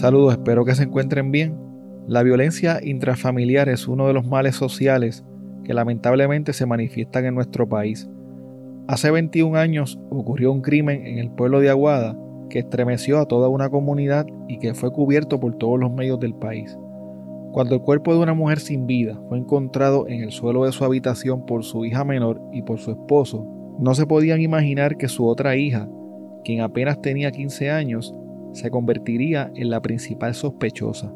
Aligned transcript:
Saludos, 0.00 0.32
espero 0.32 0.64
que 0.64 0.74
se 0.74 0.84
encuentren 0.84 1.30
bien. 1.30 1.58
La 2.08 2.22
violencia 2.22 2.80
intrafamiliar 2.82 3.68
es 3.68 3.86
uno 3.86 4.06
de 4.06 4.14
los 4.14 4.26
males 4.26 4.56
sociales 4.56 5.26
que 5.62 5.74
lamentablemente 5.74 6.54
se 6.54 6.64
manifiestan 6.64 7.26
en 7.26 7.34
nuestro 7.34 7.68
país. 7.68 8.08
Hace 8.88 9.10
21 9.10 9.58
años 9.58 10.00
ocurrió 10.08 10.52
un 10.52 10.62
crimen 10.62 11.06
en 11.06 11.18
el 11.18 11.30
pueblo 11.30 11.60
de 11.60 11.68
Aguada 11.68 12.16
que 12.48 12.60
estremeció 12.60 13.18
a 13.18 13.26
toda 13.26 13.50
una 13.50 13.68
comunidad 13.68 14.24
y 14.48 14.58
que 14.58 14.72
fue 14.72 14.90
cubierto 14.90 15.38
por 15.38 15.58
todos 15.58 15.78
los 15.78 15.92
medios 15.92 16.18
del 16.18 16.34
país. 16.34 16.78
Cuando 17.52 17.74
el 17.74 17.82
cuerpo 17.82 18.14
de 18.14 18.20
una 18.20 18.32
mujer 18.32 18.58
sin 18.58 18.86
vida 18.86 19.20
fue 19.28 19.36
encontrado 19.36 20.08
en 20.08 20.22
el 20.22 20.30
suelo 20.30 20.64
de 20.64 20.72
su 20.72 20.82
habitación 20.82 21.44
por 21.44 21.62
su 21.62 21.84
hija 21.84 22.06
menor 22.06 22.40
y 22.54 22.62
por 22.62 22.78
su 22.78 22.92
esposo, 22.92 23.46
no 23.78 23.94
se 23.94 24.06
podían 24.06 24.40
imaginar 24.40 24.96
que 24.96 25.08
su 25.08 25.26
otra 25.26 25.56
hija, 25.56 25.90
quien 26.42 26.62
apenas 26.62 27.02
tenía 27.02 27.30
15 27.30 27.70
años, 27.70 28.14
se 28.52 28.70
convertiría 28.70 29.50
en 29.54 29.70
la 29.70 29.80
principal 29.80 30.34
sospechosa. 30.34 31.12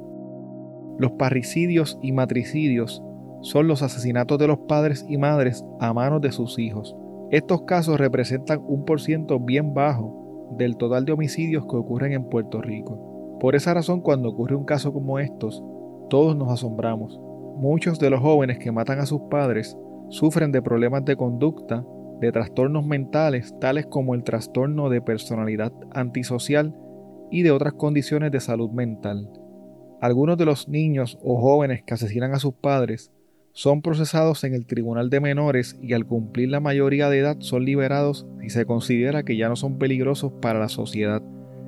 Los 0.99 1.13
parricidios 1.13 1.99
y 2.03 2.13
matricidios 2.13 3.03
son 3.41 3.67
los 3.67 3.83
asesinatos 3.83 4.39
de 4.39 4.47
los 4.47 4.59
padres 4.59 5.05
y 5.09 5.19
madres 5.19 5.65
a 5.81 5.93
manos 5.93 6.21
de 6.21 6.33
sus 6.33 6.59
hijos. 6.59 6.97
Estos 7.31 7.63
casos 7.63 7.99
representan 7.99 8.63
un 8.67 8.85
por 8.85 9.01
ciento 9.01 9.41
bien 9.41 9.75
bajo 9.75 10.51
del 10.57 10.77
total 10.77 11.05
de 11.05 11.13
homicidios 11.13 11.67
que 11.67 11.77
ocurren 11.77 12.13
en 12.13 12.29
Puerto 12.29 12.63
Rico. 12.63 13.37
Por 13.41 13.55
esa 13.55 13.75
razón, 13.75 14.01
cuando 14.01 14.31
ocurre 14.31 14.55
un 14.55 14.65
caso 14.65 14.93
como 14.93 15.19
estos, 15.19 15.63
todos 16.09 16.37
nos 16.37 16.51
asombramos. 16.51 17.21
Muchos 17.57 17.99
de 17.99 18.11
los 18.11 18.21
jóvenes 18.21 18.59
que 18.59 18.73
matan 18.73 19.01
a 19.01 19.07
sus 19.07 19.23
padres 19.23 19.77
sufren 20.09 20.53
de 20.53 20.63
problemas 20.63 21.05
de 21.05 21.17
conducta, 21.17 21.85
de 22.21 22.31
trastornos 22.31 22.87
mentales, 22.87 23.55
tales 23.61 23.87
como 23.87 24.15
el 24.15 24.23
trastorno 24.23 24.89
de 24.89 25.03
personalidad 25.03 25.73
antisocial 25.91 26.75
y 27.31 27.43
de 27.43 27.51
otras 27.51 27.75
condiciones 27.75 28.31
de 28.33 28.41
salud 28.41 28.71
mental. 28.71 29.31
Algunos 30.01 30.37
de 30.37 30.45
los 30.45 30.69
niños 30.69 31.19
o 31.23 31.41
jóvenes 31.41 31.83
que 31.83 31.95
asesinan 31.95 32.35
a 32.35 32.39
sus 32.39 32.55
padres 32.55 33.11
son 33.53 33.83
procesados 33.83 34.43
en 34.45 34.53
el 34.53 34.67
Tribunal 34.67 35.11
de 35.11 35.21
Menores 35.21 35.79
y 35.81 35.93
al 35.93 36.07
cumplir 36.07 36.49
la 36.49 36.61
mayoría 36.61 37.09
de 37.09 37.21
edad 37.21 37.37
son 37.39 37.65
liberados 37.65 38.27
si 38.41 38.51
se 38.51 38.67
considera 38.67 39.23
que 39.23 39.37
ya 39.37 39.49
no 39.49 39.55
son 39.55 39.79
peligrosos 39.79 40.33
para 40.43 40.59
la 40.59 40.69
sociedad. 40.69 41.23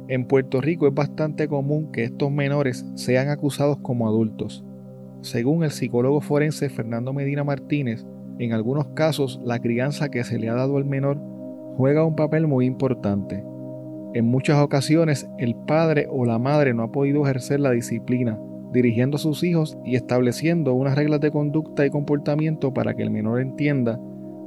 En 0.09 0.27
Puerto 0.27 0.61
Rico 0.61 0.87
es 0.89 0.95
bastante 0.95 1.49
común 1.49 1.93
que 1.93 2.05
estos 2.05 2.31
menores 2.31 2.85
sean 2.95 3.29
acusados 3.29 3.79
como 3.79 4.09
adultos. 4.09 4.65
Según 5.23 5.65
el 5.65 5.71
psicólogo 5.71 6.21
forense 6.21 6.69
Fernando 6.69 7.13
Medina 7.13 7.45
Martínez, 7.45 8.05
en 8.39 8.53
algunos 8.53 8.89
casos 8.89 9.41
la 9.45 9.61
crianza 9.61 10.09
que 10.11 10.25
se 10.25 10.39
le 10.39 10.49
ha 10.49 10.55
dado 10.55 10.77
al 10.77 10.85
menor 10.85 11.19
juega 11.77 12.05
un 12.05 12.17
papel 12.17 12.47
muy 12.47 12.67
importante. 12.67 13.45
En 14.15 14.27
muchas 14.27 14.59
ocasiones 14.59 15.29
el 15.39 15.55
padre 15.55 16.07
o 16.11 16.25
la 16.25 16.39
madre 16.39 16.75
no 16.75 16.85
ha 16.85 16.93
podido 16.93 17.25
ejercer 17.25 17.61
la 17.61 17.73
disciplina, 17.73 18.39
dirigiendo 18.73 19.17
a 19.17 19.21
sus 19.21 19.43
hijos 19.45 19.79
y 19.85 19.97
estableciendo 19.97 20.75
unas 20.75 20.97
reglas 20.97 21.21
de 21.21 21.31
conducta 21.31 21.85
y 21.87 21.91
comportamiento 21.91 22.73
para 22.73 22.95
que 22.95 23.03
el 23.03 23.11
menor 23.11 23.41
entienda 23.41 24.01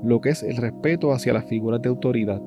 lo 0.03 0.21
que 0.21 0.29
es 0.29 0.43
el 0.43 0.57
respeto 0.57 1.11
hacia 1.11 1.33
las 1.33 1.45
figuras 1.45 1.81
de 1.81 1.89
autoridad. 1.89 2.41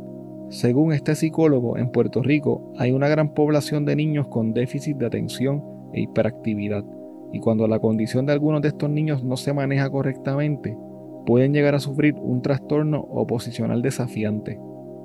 Según 0.48 0.92
este 0.92 1.14
psicólogo, 1.14 1.78
en 1.78 1.90
Puerto 1.90 2.22
Rico 2.22 2.72
hay 2.76 2.92
una 2.92 3.08
gran 3.08 3.34
población 3.34 3.84
de 3.84 3.96
niños 3.96 4.28
con 4.28 4.52
déficit 4.52 4.96
de 4.98 5.06
atención 5.06 5.62
e 5.92 6.02
hiperactividad, 6.02 6.84
y 7.32 7.40
cuando 7.40 7.66
la 7.66 7.78
condición 7.78 8.26
de 8.26 8.32
algunos 8.32 8.60
de 8.60 8.68
estos 8.68 8.90
niños 8.90 9.24
no 9.24 9.36
se 9.36 9.54
maneja 9.54 9.88
correctamente, 9.88 10.76
pueden 11.24 11.52
llegar 11.52 11.74
a 11.74 11.80
sufrir 11.80 12.14
un 12.16 12.42
trastorno 12.42 13.00
oposicional 13.00 13.80
desafiante. 13.80 14.60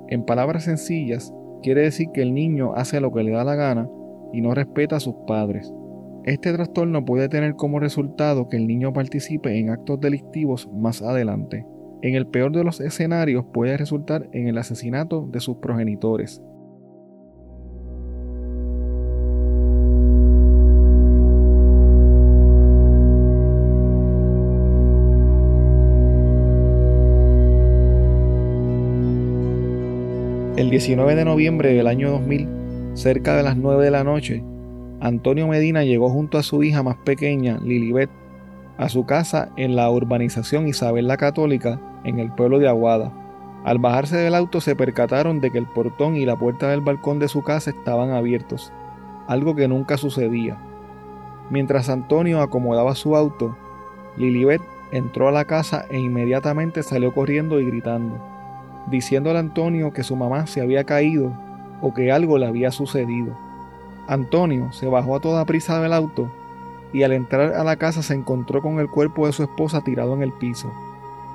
En 0.08 0.24
palabras 0.24 0.64
sencillas, 0.64 1.32
quiere 1.62 1.82
decir 1.82 2.08
que 2.12 2.22
el 2.22 2.34
niño 2.34 2.74
hace 2.74 3.00
lo 3.00 3.12
que 3.12 3.22
le 3.22 3.32
da 3.32 3.44
la 3.44 3.54
gana 3.54 3.88
y 4.32 4.40
no 4.40 4.54
respeta 4.54 4.96
a 4.96 5.00
sus 5.00 5.14
padres. 5.26 5.72
Este 6.24 6.52
trastorno 6.52 7.04
puede 7.04 7.28
tener 7.28 7.54
como 7.54 7.80
resultado 7.80 8.48
que 8.48 8.56
el 8.56 8.66
niño 8.66 8.92
participe 8.92 9.58
en 9.58 9.70
actos 9.70 10.00
delictivos 10.00 10.68
más 10.72 11.00
adelante. 11.00 11.64
En 12.02 12.14
el 12.14 12.26
peor 12.26 12.52
de 12.52 12.64
los 12.64 12.80
escenarios 12.80 13.44
puede 13.52 13.76
resultar 13.76 14.28
en 14.32 14.46
el 14.46 14.58
asesinato 14.58 15.26
de 15.32 15.40
sus 15.40 15.56
progenitores. 15.56 16.42
El 30.58 30.70
19 30.70 31.14
de 31.14 31.24
noviembre 31.24 31.72
del 31.72 31.86
año 31.86 32.10
2000, 32.10 32.48
cerca 32.94 33.36
de 33.36 33.44
las 33.44 33.56
9 33.56 33.84
de 33.84 33.92
la 33.92 34.02
noche, 34.02 34.42
Antonio 34.98 35.46
Medina 35.46 35.84
llegó 35.84 36.10
junto 36.10 36.36
a 36.36 36.42
su 36.42 36.64
hija 36.64 36.82
más 36.82 36.96
pequeña, 36.96 37.60
Lilibet, 37.62 38.10
a 38.76 38.88
su 38.88 39.06
casa 39.06 39.50
en 39.56 39.76
la 39.76 39.88
urbanización 39.88 40.66
Isabel 40.66 41.06
la 41.06 41.16
Católica, 41.16 41.80
en 42.02 42.18
el 42.18 42.32
pueblo 42.32 42.58
de 42.58 42.66
Aguada. 42.66 43.12
Al 43.62 43.78
bajarse 43.78 44.16
del 44.16 44.34
auto 44.34 44.60
se 44.60 44.74
percataron 44.74 45.40
de 45.40 45.52
que 45.52 45.58
el 45.58 45.66
portón 45.66 46.16
y 46.16 46.26
la 46.26 46.36
puerta 46.36 46.68
del 46.68 46.80
balcón 46.80 47.20
de 47.20 47.28
su 47.28 47.44
casa 47.44 47.70
estaban 47.70 48.10
abiertos, 48.10 48.72
algo 49.28 49.54
que 49.54 49.68
nunca 49.68 49.96
sucedía. 49.96 50.58
Mientras 51.50 51.88
Antonio 51.88 52.40
acomodaba 52.40 52.96
su 52.96 53.14
auto, 53.14 53.56
Lilibet 54.16 54.62
entró 54.90 55.28
a 55.28 55.32
la 55.32 55.44
casa 55.44 55.86
e 55.88 56.00
inmediatamente 56.00 56.82
salió 56.82 57.14
corriendo 57.14 57.60
y 57.60 57.66
gritando 57.66 58.37
diciéndole 58.90 59.38
a 59.38 59.40
Antonio 59.40 59.92
que 59.92 60.02
su 60.02 60.16
mamá 60.16 60.46
se 60.46 60.60
había 60.60 60.84
caído 60.84 61.32
o 61.80 61.94
que 61.94 62.12
algo 62.12 62.38
le 62.38 62.46
había 62.46 62.70
sucedido. 62.70 63.36
Antonio 64.06 64.72
se 64.72 64.86
bajó 64.86 65.16
a 65.16 65.20
toda 65.20 65.44
prisa 65.44 65.80
del 65.80 65.92
auto 65.92 66.30
y 66.92 67.02
al 67.02 67.12
entrar 67.12 67.54
a 67.54 67.64
la 67.64 67.76
casa 67.76 68.02
se 68.02 68.14
encontró 68.14 68.62
con 68.62 68.80
el 68.80 68.88
cuerpo 68.88 69.26
de 69.26 69.32
su 69.32 69.42
esposa 69.42 69.82
tirado 69.82 70.14
en 70.14 70.22
el 70.22 70.32
piso. 70.32 70.72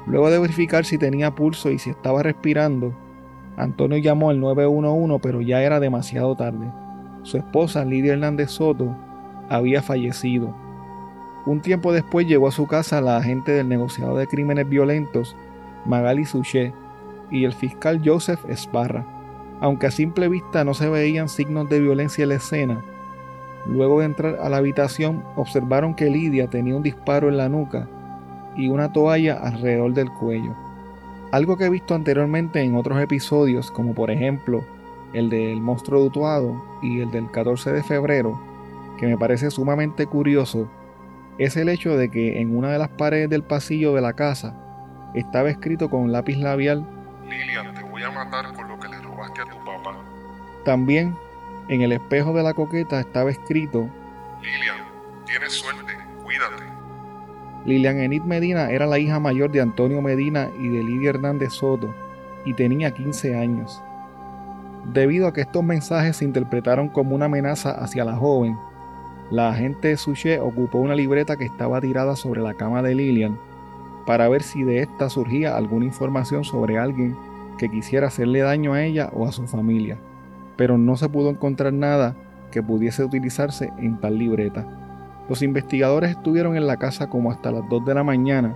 Luego 0.07 0.29
de 0.29 0.39
verificar 0.39 0.85
si 0.85 0.97
tenía 0.97 1.31
pulso 1.31 1.69
y 1.69 1.79
si 1.79 1.91
estaba 1.91 2.23
respirando, 2.23 2.93
Antonio 3.55 3.97
llamó 3.97 4.31
al 4.31 4.39
911 4.39 5.19
pero 5.21 5.41
ya 5.41 5.61
era 5.61 5.79
demasiado 5.79 6.35
tarde. 6.35 6.65
Su 7.21 7.37
esposa, 7.37 7.85
Lidia 7.85 8.13
Hernández 8.13 8.51
Soto, 8.51 8.95
había 9.49 9.81
fallecido. 9.81 10.53
Un 11.45 11.61
tiempo 11.61 11.93
después 11.93 12.27
llegó 12.27 12.47
a 12.47 12.51
su 12.51 12.67
casa 12.67 13.01
la 13.01 13.17
agente 13.17 13.51
del 13.51 13.69
negociado 13.69 14.17
de 14.17 14.27
crímenes 14.27 14.67
violentos, 14.67 15.35
Magali 15.85 16.25
Suchet, 16.25 16.73
y 17.33 17.43
el 17.43 17.51
fiscal 17.51 18.01
Joseph 18.05 18.39
Esparra. 18.47 19.05
Aunque 19.59 19.87
a 19.87 19.91
simple 19.91 20.29
vista 20.29 20.63
no 20.63 20.73
se 20.73 20.87
veían 20.87 21.27
signos 21.27 21.67
de 21.67 21.81
violencia 21.81 22.23
en 22.23 22.29
la 22.29 22.35
escena, 22.35 22.81
luego 23.65 23.99
de 23.99 24.05
entrar 24.05 24.37
a 24.41 24.47
la 24.49 24.57
habitación 24.57 25.23
observaron 25.35 25.95
que 25.95 26.09
Lidia 26.09 26.47
tenía 26.47 26.75
un 26.75 26.83
disparo 26.83 27.27
en 27.27 27.37
la 27.37 27.49
nuca 27.49 27.87
y 28.55 28.69
una 28.69 28.93
toalla 28.93 29.39
alrededor 29.41 29.93
del 29.93 30.11
cuello. 30.11 30.53
Algo 31.31 31.57
que 31.57 31.65
he 31.65 31.69
visto 31.69 31.95
anteriormente 31.95 32.61
en 32.61 32.75
otros 32.75 33.01
episodios, 33.01 33.71
como 33.71 33.95
por 33.95 34.11
ejemplo 34.11 34.63
el 35.13 35.29
del 35.29 35.59
monstruo 35.59 36.01
de 36.01 36.07
Utuado 36.07 36.63
y 36.83 37.01
el 37.01 37.09
del 37.09 37.31
14 37.31 37.71
de 37.71 37.83
febrero, 37.83 38.39
que 38.99 39.07
me 39.07 39.17
parece 39.17 39.49
sumamente 39.49 40.05
curioso, 40.05 40.69
es 41.39 41.57
el 41.57 41.69
hecho 41.69 41.97
de 41.97 42.11
que 42.11 42.39
en 42.39 42.55
una 42.55 42.71
de 42.71 42.77
las 42.77 42.89
paredes 42.89 43.29
del 43.29 43.43
pasillo 43.43 43.95
de 43.95 44.01
la 44.01 44.13
casa 44.13 44.55
estaba 45.15 45.49
escrito 45.49 45.89
con 45.89 46.11
lápiz 46.11 46.37
labial 46.37 46.85
Lilian, 47.27 47.73
te 47.73 47.83
voy 47.83 48.03
a 48.03 48.11
matar 48.11 48.53
por 48.53 48.67
lo 48.67 48.79
que 48.79 48.87
le 48.89 48.99
robaste 48.99 49.41
a 49.41 49.45
tu 49.45 49.57
papá. 49.65 49.95
También, 50.65 51.15
en 51.69 51.81
el 51.81 51.91
espejo 51.91 52.33
de 52.33 52.43
la 52.43 52.53
coqueta 52.53 52.99
estaba 52.99 53.31
escrito, 53.31 53.89
Lilian, 54.41 54.77
tienes 55.25 55.53
suerte, 55.53 55.93
cuídate. 56.23 56.63
Lilian 57.65 57.99
Enid 57.99 58.23
Medina 58.23 58.69
era 58.71 58.85
la 58.85 58.99
hija 58.99 59.19
mayor 59.19 59.51
de 59.51 59.61
Antonio 59.61 60.01
Medina 60.01 60.49
y 60.59 60.67
de 60.67 60.83
Lidia 60.83 61.11
Hernández 61.11 61.53
Soto, 61.53 61.93
y 62.45 62.53
tenía 62.53 62.91
15 62.91 63.37
años. 63.37 63.81
Debido 64.91 65.27
a 65.27 65.33
que 65.33 65.41
estos 65.41 65.63
mensajes 65.63 66.17
se 66.17 66.25
interpretaron 66.25 66.89
como 66.89 67.15
una 67.15 67.25
amenaza 67.25 67.71
hacia 67.71 68.03
la 68.03 68.15
joven, 68.15 68.57
la 69.31 69.49
agente 69.49 69.95
Suchet 69.95 70.41
ocupó 70.41 70.79
una 70.79 70.93
libreta 70.93 71.37
que 71.37 71.45
estaba 71.45 71.79
tirada 71.79 72.17
sobre 72.17 72.41
la 72.41 72.53
cama 72.53 72.81
de 72.81 72.95
Lilian 72.95 73.39
para 74.05 74.27
ver 74.29 74.43
si 74.43 74.63
de 74.63 74.79
esta 74.79 75.09
surgía 75.09 75.55
alguna 75.55 75.85
información 75.85 76.43
sobre 76.43 76.77
alguien 76.77 77.15
que 77.57 77.69
quisiera 77.69 78.07
hacerle 78.07 78.41
daño 78.41 78.73
a 78.73 78.83
ella 78.83 79.09
o 79.13 79.25
a 79.25 79.31
su 79.31 79.47
familia, 79.47 79.97
pero 80.57 80.77
no 80.77 80.97
se 80.97 81.09
pudo 81.09 81.29
encontrar 81.29 81.73
nada 81.73 82.15
que 82.51 82.61
pudiese 82.61 83.03
utilizarse 83.03 83.71
en 83.77 83.99
tal 83.99 84.17
libreta. 84.17 84.65
Los 85.29 85.41
investigadores 85.41 86.11
estuvieron 86.11 86.57
en 86.57 86.67
la 86.67 86.77
casa 86.77 87.09
como 87.09 87.31
hasta 87.31 87.51
las 87.51 87.67
2 87.69 87.85
de 87.85 87.93
la 87.93 88.03
mañana 88.03 88.55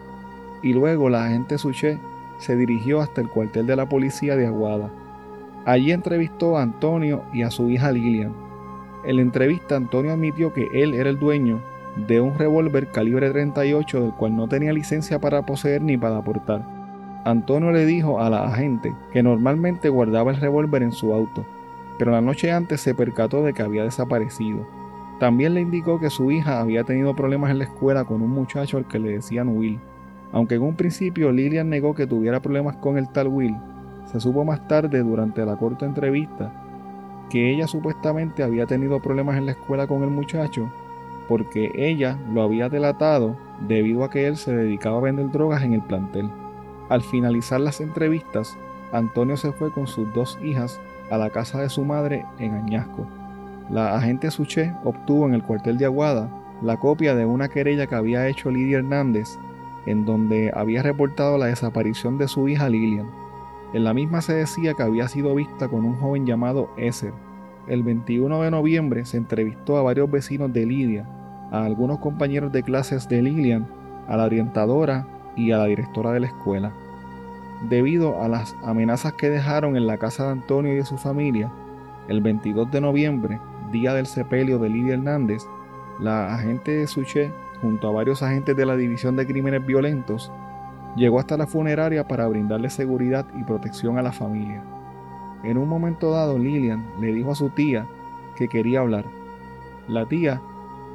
y 0.62 0.74
luego 0.74 1.10
la 1.10 1.26
agente 1.26 1.58
Suchet 1.58 2.00
se 2.40 2.56
dirigió 2.56 3.02
hasta 3.02 3.22
el 3.22 3.30
cuartel 3.30 3.66
de 3.66 3.76
la 3.76 3.88
policía 3.88 4.36
de 4.36 4.48
Aguada. 4.48 4.90
Allí 5.66 5.92
entrevistó 5.92 6.58
a 6.58 6.62
Antonio 6.62 7.24
y 7.34 7.44
a 7.44 7.52
su 7.52 7.70
hija 7.70 7.92
Lilian. 7.92 8.34
En 9.06 9.16
la 9.16 9.22
entrevista 9.22 9.76
Antonio 9.76 10.14
admitió 10.14 10.54
que 10.54 10.68
él 10.74 10.94
era 10.94 11.10
el 11.10 11.20
dueño 11.20 11.62
de 12.06 12.22
un 12.22 12.38
revólver 12.38 12.92
calibre 12.92 13.32
38 13.32 14.02
del 14.02 14.12
cual 14.14 14.36
no 14.36 14.48
tenía 14.48 14.72
licencia 14.72 15.20
para 15.20 15.46
poseer 15.46 15.82
ni 15.82 15.98
para 15.98 16.18
aportar. 16.18 16.64
Antonio 17.26 17.72
le 17.72 17.86
dijo 17.86 18.20
a 18.20 18.30
la 18.30 18.46
agente 18.46 18.94
que 19.12 19.24
normalmente 19.24 19.90
guardaba 19.90 20.32
el 20.32 20.40
revólver 20.40 20.84
en 20.84 20.92
su 20.92 21.12
auto, 21.14 21.46
pero 21.98 22.12
la 22.12 22.22
noche 22.22 22.52
antes 22.52 22.82
se 22.82 22.94
percató 22.94 23.44
de 23.44 23.54
que 23.54 23.64
había 23.64 23.84
desaparecido. 23.84 24.68
También 25.20 25.56
le 25.56 25.62
indicó 25.62 26.00
que 26.00 26.12
su 26.12 26.30
hija 26.30 26.60
había 26.60 26.84
tenido 26.84 27.16
problemas 27.16 27.50
en 27.50 27.58
la 27.58 27.64
escuela 27.64 28.06
con 28.06 28.22
un 28.22 28.30
muchacho 28.30 28.78
al 28.78 28.88
que 28.88 29.00
le 29.00 29.14
decían 29.14 29.50
Will. 29.50 29.80
Aunque 30.32 30.56
en 30.56 30.62
un 30.62 30.76
principio 30.76 31.32
Lillian 31.32 31.70
negó 31.70 31.96
que 31.96 32.06
tuviera 32.06 32.40
problemas 32.40 32.76
con 32.78 32.98
el 32.98 33.10
tal 33.10 33.28
Will, 33.28 33.56
se 34.06 34.20
supo 34.20 34.46
más 34.46 34.68
tarde 34.68 35.00
durante 35.00 35.44
la 35.46 35.56
corta 35.56 35.86
entrevista 35.86 36.64
que 37.30 37.52
ella 37.52 37.68
supuestamente 37.68 38.44
había 38.44 38.66
tenido 38.66 39.02
problemas 39.02 39.38
en 39.38 39.48
la 39.48 39.52
escuela 39.52 39.86
con 39.86 40.04
el 40.04 40.10
muchacho 40.10 40.72
porque 41.28 41.72
ella 41.76 42.18
lo 42.34 42.42
había 42.42 42.70
delatado 42.70 43.36
debido 43.68 44.04
a 44.04 44.10
que 44.10 44.28
él 44.28 44.38
se 44.38 44.56
dedicaba 44.56 44.98
a 44.98 45.02
vender 45.02 45.32
drogas 45.32 45.64
en 45.64 45.74
el 45.74 45.82
plantel. 45.82 46.30
Al 46.90 47.02
finalizar 47.02 47.60
las 47.60 47.82
entrevistas, 47.82 48.58
Antonio 48.92 49.36
se 49.36 49.52
fue 49.52 49.72
con 49.72 49.88
sus 49.88 50.14
dos 50.14 50.40
hijas 50.44 50.80
a 51.10 51.18
la 51.18 51.30
casa 51.30 51.62
de 51.62 51.70
su 51.70 51.84
madre 51.84 52.26
en 52.40 52.54
Añasco. 52.54 53.06
La 53.70 53.96
agente 53.96 54.32
Suché 54.32 54.74
obtuvo 54.84 55.28
en 55.28 55.34
el 55.34 55.44
cuartel 55.44 55.78
de 55.78 55.86
Aguada 55.86 56.30
la 56.62 56.78
copia 56.78 57.16
de 57.16 57.26
una 57.26 57.50
querella 57.50 57.88
que 57.88 57.96
había 57.96 58.28
hecho 58.28 58.50
Lidia 58.50 58.80
Hernández, 58.80 59.38
en 59.86 60.06
donde 60.06 60.52
había 60.56 60.82
reportado 60.82 61.38
la 61.38 61.48
desaparición 61.48 62.18
de 62.18 62.28
su 62.28 62.48
hija 62.48 62.70
Lilian. 62.70 63.10
En 63.74 63.84
la 63.84 63.94
misma 63.94 64.22
se 64.22 64.34
decía 64.34 64.74
que 64.74 64.84
había 64.84 65.08
sido 65.08 65.36
vista 65.36 65.68
con 65.68 65.86
un 65.86 65.96
joven 65.98 66.26
llamado 66.26 66.70
Eser. 66.78 67.14
El 67.68 67.84
21 67.84 68.42
de 68.42 68.52
noviembre 68.52 69.06
se 69.06 69.18
entrevistó 69.18 69.78
a 69.78 69.84
varios 69.84 70.10
vecinos 70.10 70.54
de 70.54 70.66
Lidia, 70.66 71.06
a 71.52 71.64
algunos 71.64 72.00
compañeros 72.00 72.52
de 72.52 72.64
clases 72.64 73.08
de 73.10 73.22
Lilian, 73.22 73.68
a 74.08 74.18
la 74.18 74.26
orientadora 74.26 75.08
y 75.36 75.52
a 75.52 75.58
la 75.58 75.66
directora 75.66 76.12
de 76.12 76.22
la 76.22 76.28
escuela. 76.28 76.74
Debido 77.70 78.22
a 78.22 78.28
las 78.28 78.56
amenazas 78.64 79.14
que 79.14 79.30
dejaron 79.30 79.76
en 79.76 79.88
la 79.88 79.98
casa 79.98 80.26
de 80.26 80.32
Antonio 80.32 80.74
y 80.74 80.78
de 80.78 80.86
su 80.86 80.98
familia, 80.98 81.52
el 82.08 82.22
22 82.22 82.72
de 82.72 82.82
noviembre, 82.82 83.40
día 83.72 83.94
del 83.94 84.06
sepelio 84.06 84.60
de 84.60 84.70
Lidia 84.70 84.94
Hernández, 84.94 85.44
la 86.00 86.34
agente 86.34 86.72
de 86.72 86.88
Suché, 86.88 87.32
junto 87.62 87.90
a 87.90 87.92
varios 87.92 88.24
agentes 88.24 88.56
de 88.56 88.66
la 88.66 88.76
División 88.76 89.16
de 89.16 89.26
Crímenes 89.26 89.66
Violentos, 89.66 90.32
Llegó 90.98 91.20
hasta 91.20 91.38
la 91.38 91.46
funeraria 91.46 92.08
para 92.08 92.28
brindarle 92.28 92.72
seguridad 92.72 93.28
y 93.40 93.44
protección 93.44 94.00
a 94.00 94.02
la 94.02 94.12
familia. 94.12 94.64
En 95.44 95.58
un 95.58 95.70
momento 95.70 96.12
dado, 96.12 96.38
Lilian 96.38 96.86
le 97.00 97.14
dijo 97.14 97.32
a 97.32 97.36
su 97.36 97.50
tía 97.50 97.88
que 98.36 98.48
quería 98.48 98.80
hablar. 98.80 99.06
La 99.88 100.06
tía 100.08 100.42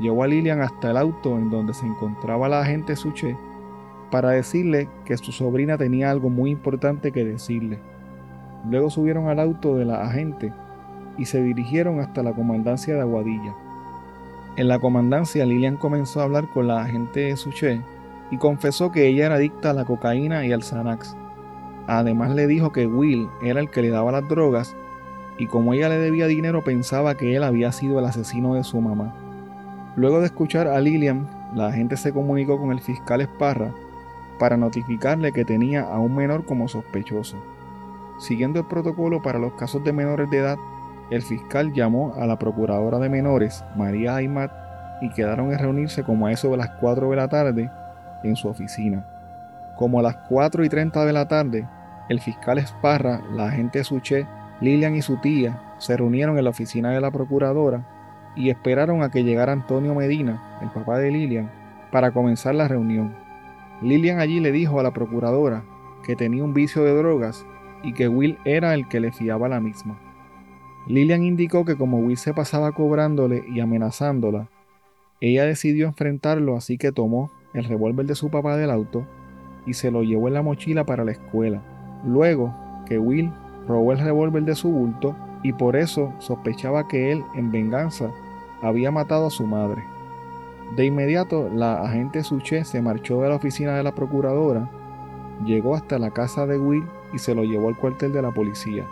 llevó 0.00 0.24
a 0.24 0.26
Lilian 0.26 0.60
hasta 0.60 0.90
el 0.90 0.96
auto 0.96 1.38
en 1.38 1.50
donde 1.50 1.74
se 1.74 1.86
encontraba 1.86 2.48
la 2.48 2.60
agente 2.60 2.96
Suche 2.96 3.36
para 4.10 4.30
decirle 4.30 4.88
que 5.04 5.16
su 5.16 5.32
sobrina 5.32 5.78
tenía 5.78 6.10
algo 6.10 6.28
muy 6.28 6.50
importante 6.50 7.12
que 7.12 7.24
decirle. 7.24 7.78
Luego 8.68 8.90
subieron 8.90 9.28
al 9.28 9.40
auto 9.40 9.76
de 9.76 9.84
la 9.84 10.02
agente 10.02 10.52
y 11.16 11.24
se 11.24 11.42
dirigieron 11.42 12.00
hasta 12.00 12.22
la 12.22 12.32
comandancia 12.32 12.94
de 12.94 13.00
Aguadilla. 13.00 13.54
En 14.56 14.68
la 14.68 14.78
comandancia, 14.78 15.46
Lilian 15.46 15.76
comenzó 15.78 16.20
a 16.20 16.24
hablar 16.24 16.48
con 16.48 16.68
la 16.68 16.82
agente 16.82 17.34
Suche 17.36 17.80
y 18.30 18.36
confesó 18.36 18.92
que 18.92 19.06
ella 19.06 19.26
era 19.26 19.36
adicta 19.36 19.70
a 19.70 19.74
la 19.74 19.84
cocaína 19.84 20.44
y 20.44 20.52
al 20.52 20.62
Xanax. 20.62 21.16
Además 21.86 22.34
le 22.34 22.46
dijo 22.46 22.72
que 22.72 22.86
Will 22.86 23.28
era 23.42 23.60
el 23.60 23.70
que 23.70 23.82
le 23.82 23.90
daba 23.90 24.12
las 24.12 24.28
drogas 24.28 24.76
y 25.38 25.46
como 25.46 25.74
ella 25.74 25.88
le 25.88 25.98
debía 25.98 26.26
dinero 26.26 26.62
pensaba 26.62 27.16
que 27.16 27.36
él 27.36 27.42
había 27.42 27.72
sido 27.72 27.98
el 27.98 28.04
asesino 28.04 28.54
de 28.54 28.64
su 28.64 28.80
mamá. 28.80 29.14
Luego 29.96 30.20
de 30.20 30.26
escuchar 30.26 30.68
a 30.68 30.80
Lillian, 30.80 31.28
la 31.54 31.68
agente 31.68 31.96
se 31.96 32.12
comunicó 32.12 32.58
con 32.58 32.72
el 32.72 32.80
fiscal 32.80 33.20
Esparra 33.20 33.72
para 34.38 34.56
notificarle 34.56 35.32
que 35.32 35.44
tenía 35.44 35.82
a 35.82 35.98
un 35.98 36.14
menor 36.14 36.44
como 36.44 36.68
sospechoso. 36.68 37.36
Siguiendo 38.18 38.60
el 38.60 38.66
protocolo 38.66 39.20
para 39.22 39.38
los 39.38 39.52
casos 39.54 39.82
de 39.84 39.92
menores 39.92 40.30
de 40.30 40.38
edad, 40.38 40.56
el 41.10 41.22
fiscal 41.22 41.72
llamó 41.72 42.14
a 42.16 42.26
la 42.26 42.38
procuradora 42.38 42.98
de 42.98 43.08
menores, 43.08 43.64
María 43.76 44.16
Aymat, 44.16 44.50
y 45.02 45.10
quedaron 45.10 45.52
en 45.52 45.58
reunirse 45.58 46.04
como 46.04 46.26
a 46.26 46.32
eso 46.32 46.50
de 46.50 46.56
las 46.56 46.70
4 46.80 47.10
de 47.10 47.16
la 47.16 47.28
tarde 47.28 47.70
en 48.22 48.36
su 48.36 48.48
oficina. 48.48 49.04
Como 49.76 49.98
a 49.98 50.02
las 50.02 50.16
4 50.28 50.64
y 50.64 50.68
30 50.68 51.04
de 51.04 51.12
la 51.12 51.28
tarde, 51.28 51.66
el 52.08 52.20
fiscal 52.20 52.58
Esparra, 52.58 53.22
la 53.32 53.46
agente 53.46 53.84
Suché, 53.84 54.26
Lilian 54.60 54.94
y 54.94 55.02
su 55.02 55.16
tía 55.16 55.74
se 55.78 55.96
reunieron 55.96 56.38
en 56.38 56.44
la 56.44 56.50
oficina 56.50 56.90
de 56.90 57.00
la 57.00 57.10
procuradora 57.10 57.84
y 58.36 58.50
esperaron 58.50 59.02
a 59.02 59.10
que 59.10 59.24
llegara 59.24 59.52
Antonio 59.52 59.94
Medina, 59.94 60.58
el 60.62 60.70
papá 60.70 60.98
de 60.98 61.10
Lilian, 61.10 61.50
para 61.90 62.12
comenzar 62.12 62.54
la 62.54 62.68
reunión. 62.68 63.14
Lilian 63.82 64.20
allí 64.20 64.40
le 64.40 64.52
dijo 64.52 64.78
a 64.78 64.82
la 64.82 64.92
procuradora 64.92 65.64
que 66.04 66.16
tenía 66.16 66.44
un 66.44 66.54
vicio 66.54 66.84
de 66.84 66.94
drogas 66.94 67.44
y 67.82 67.92
que 67.94 68.08
Will 68.08 68.38
era 68.44 68.74
el 68.74 68.88
que 68.88 69.00
le 69.00 69.10
fiaba 69.10 69.48
la 69.48 69.60
misma. 69.60 69.98
Lilian 70.86 71.22
indicó 71.22 71.64
que 71.64 71.76
como 71.76 71.98
Will 71.98 72.16
se 72.16 72.34
pasaba 72.34 72.72
cobrándole 72.72 73.42
y 73.52 73.60
amenazándola, 73.60 74.48
ella 75.20 75.44
decidió 75.44 75.86
enfrentarlo 75.86 76.56
así 76.56 76.78
que 76.78 76.92
tomó 76.92 77.30
el 77.54 77.64
revólver 77.64 78.06
de 78.06 78.14
su 78.14 78.30
papá 78.30 78.56
del 78.56 78.70
auto 78.70 79.06
y 79.66 79.74
se 79.74 79.90
lo 79.90 80.02
llevó 80.02 80.28
en 80.28 80.34
la 80.34 80.42
mochila 80.42 80.84
para 80.84 81.04
la 81.04 81.12
escuela. 81.12 81.60
Luego 82.04 82.54
que 82.86 82.98
Will 82.98 83.30
robó 83.66 83.92
el 83.92 83.98
revólver 83.98 84.42
de 84.44 84.54
su 84.54 84.70
bulto 84.70 85.14
y 85.42 85.52
por 85.52 85.76
eso 85.76 86.12
sospechaba 86.18 86.88
que 86.88 87.12
él, 87.12 87.22
en 87.34 87.50
venganza, 87.50 88.10
había 88.60 88.90
matado 88.90 89.26
a 89.26 89.30
su 89.30 89.46
madre. 89.46 89.82
De 90.76 90.86
inmediato, 90.86 91.50
la 91.52 91.82
agente 91.82 92.22
Suché 92.22 92.64
se 92.64 92.80
marchó 92.80 93.20
de 93.20 93.28
la 93.28 93.34
oficina 93.34 93.76
de 93.76 93.82
la 93.82 93.94
procuradora, 93.94 94.68
llegó 95.44 95.74
hasta 95.74 95.98
la 95.98 96.10
casa 96.10 96.46
de 96.46 96.58
Will 96.58 96.84
y 97.12 97.18
se 97.18 97.34
lo 97.34 97.44
llevó 97.44 97.68
al 97.68 97.76
cuartel 97.76 98.12
de 98.12 98.22
la 98.22 98.30
policía. 98.30 98.84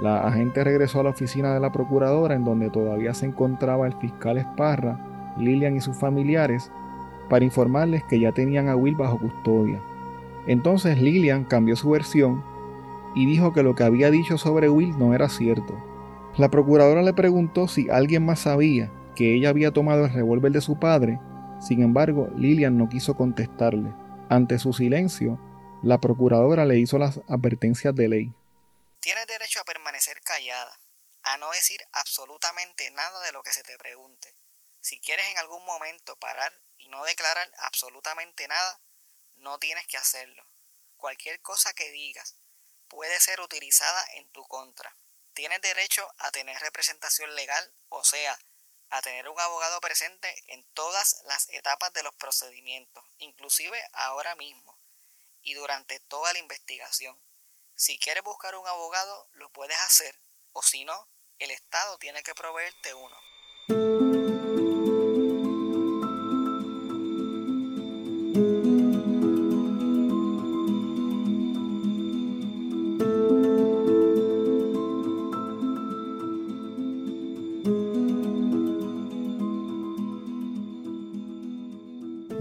La 0.00 0.26
agente 0.26 0.64
regresó 0.64 1.00
a 1.00 1.04
la 1.04 1.10
oficina 1.10 1.54
de 1.54 1.60
la 1.60 1.70
procuradora 1.70 2.34
en 2.34 2.44
donde 2.44 2.70
todavía 2.70 3.14
se 3.14 3.26
encontraba 3.26 3.86
el 3.86 3.92
fiscal 3.94 4.38
Esparra, 4.38 4.98
Lilian 5.38 5.76
y 5.76 5.80
sus 5.80 5.96
familiares, 5.96 6.72
para 7.28 7.44
informarles 7.44 8.02
que 8.04 8.18
ya 8.18 8.32
tenían 8.32 8.68
a 8.68 8.74
Will 8.74 8.96
bajo 8.96 9.18
custodia. 9.18 9.80
Entonces 10.46 10.98
Lillian 10.98 11.44
cambió 11.44 11.76
su 11.76 11.90
versión 11.90 12.44
y 13.14 13.26
dijo 13.26 13.52
que 13.52 13.62
lo 13.62 13.74
que 13.74 13.84
había 13.84 14.10
dicho 14.10 14.38
sobre 14.38 14.68
Will 14.68 14.98
no 14.98 15.14
era 15.14 15.28
cierto. 15.28 15.74
La 16.36 16.50
procuradora 16.50 17.02
le 17.02 17.12
preguntó 17.12 17.68
si 17.68 17.90
alguien 17.90 18.24
más 18.24 18.40
sabía 18.40 18.90
que 19.14 19.34
ella 19.34 19.50
había 19.50 19.70
tomado 19.70 20.06
el 20.06 20.12
revólver 20.12 20.52
de 20.52 20.60
su 20.60 20.78
padre, 20.78 21.18
sin 21.60 21.82
embargo 21.82 22.28
Lillian 22.36 22.78
no 22.78 22.88
quiso 22.88 23.14
contestarle. 23.14 23.92
Ante 24.30 24.58
su 24.58 24.72
silencio, 24.72 25.38
la 25.82 26.00
procuradora 26.00 26.64
le 26.64 26.78
hizo 26.78 26.98
las 26.98 27.20
advertencias 27.28 27.94
de 27.94 28.08
ley. 28.08 28.32
Tienes 29.00 29.26
derecho 29.26 29.60
a 29.60 29.64
permanecer 29.64 30.20
callada, 30.22 30.78
a 31.24 31.36
no 31.36 31.50
decir 31.50 31.80
absolutamente 31.92 32.90
nada 32.92 33.20
de 33.26 33.32
lo 33.32 33.42
que 33.42 33.52
se 33.52 33.62
te 33.62 33.76
pregunte. 33.76 34.34
Si 34.80 35.00
quieres 35.00 35.26
en 35.30 35.38
algún 35.38 35.64
momento 35.64 36.16
parar 36.16 36.52
y 36.78 36.88
no 36.88 37.04
declarar 37.04 37.48
absolutamente 37.58 38.48
nada, 38.48 38.80
no 39.42 39.58
tienes 39.58 39.86
que 39.86 39.98
hacerlo. 39.98 40.46
Cualquier 40.96 41.40
cosa 41.40 41.72
que 41.74 41.90
digas 41.90 42.36
puede 42.88 43.20
ser 43.20 43.40
utilizada 43.40 44.04
en 44.14 44.30
tu 44.30 44.44
contra. 44.46 44.96
Tienes 45.34 45.60
derecho 45.60 46.08
a 46.18 46.30
tener 46.30 46.58
representación 46.60 47.34
legal, 47.34 47.74
o 47.88 48.04
sea, 48.04 48.38
a 48.90 49.02
tener 49.02 49.28
un 49.28 49.40
abogado 49.40 49.80
presente 49.80 50.34
en 50.48 50.64
todas 50.74 51.22
las 51.24 51.48
etapas 51.48 51.92
de 51.92 52.02
los 52.02 52.14
procedimientos, 52.14 53.04
inclusive 53.18 53.82
ahora 53.92 54.34
mismo 54.36 54.78
y 55.42 55.54
durante 55.54 55.98
toda 56.00 56.32
la 56.32 56.38
investigación. 56.38 57.18
Si 57.74 57.98
quieres 57.98 58.22
buscar 58.22 58.54
un 58.54 58.66
abogado, 58.68 59.28
lo 59.32 59.50
puedes 59.50 59.78
hacer, 59.80 60.20
o 60.52 60.62
si 60.62 60.84
no, 60.84 61.08
el 61.38 61.50
Estado 61.50 61.98
tiene 61.98 62.22
que 62.22 62.34
proveerte 62.34 62.94
uno. 62.94 63.16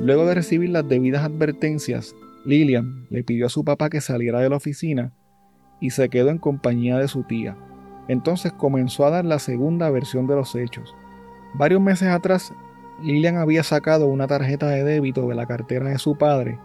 Luego 0.03 0.25
de 0.25 0.34
recibir 0.34 0.72
las 0.72 0.88
debidas 0.88 1.24
advertencias, 1.24 2.15
Lillian 2.43 3.05
le 3.12 3.24
pidió 3.24 3.46
a 3.46 3.50
su 3.50 3.63
papá 3.63 3.88
que 3.91 4.01
saliera 4.01 4.39
de 4.39 4.50
la 4.50 4.55
oficina 4.55 5.13
y 5.79 5.91
se 5.91 6.10
quedó 6.10 6.29
en 6.29 6.39
compañía 6.39 6.98
de 6.98 7.08
su 7.08 7.22
tía. 7.22 7.55
Entonces 8.08 8.51
comenzó 8.51 9.05
a 9.05 9.12
dar 9.12 9.25
la 9.25 9.38
segunda 9.38 9.91
versión 9.91 10.25
de 10.25 10.36
los 10.36 10.55
hechos. 10.55 10.96
Varios 11.53 11.81
meses 11.81 12.08
atrás, 12.08 12.51
Lillian 13.03 13.38
había 13.38 13.62
sacado 13.62 14.08
una 14.08 14.25
tarjeta 14.25 14.70
de 14.70 14.84
débito 14.84 15.27
de 15.27 15.36
la 15.36 15.46
cartera 15.46 15.89
de 15.89 16.00
su 16.00 16.17
padre 16.17 16.58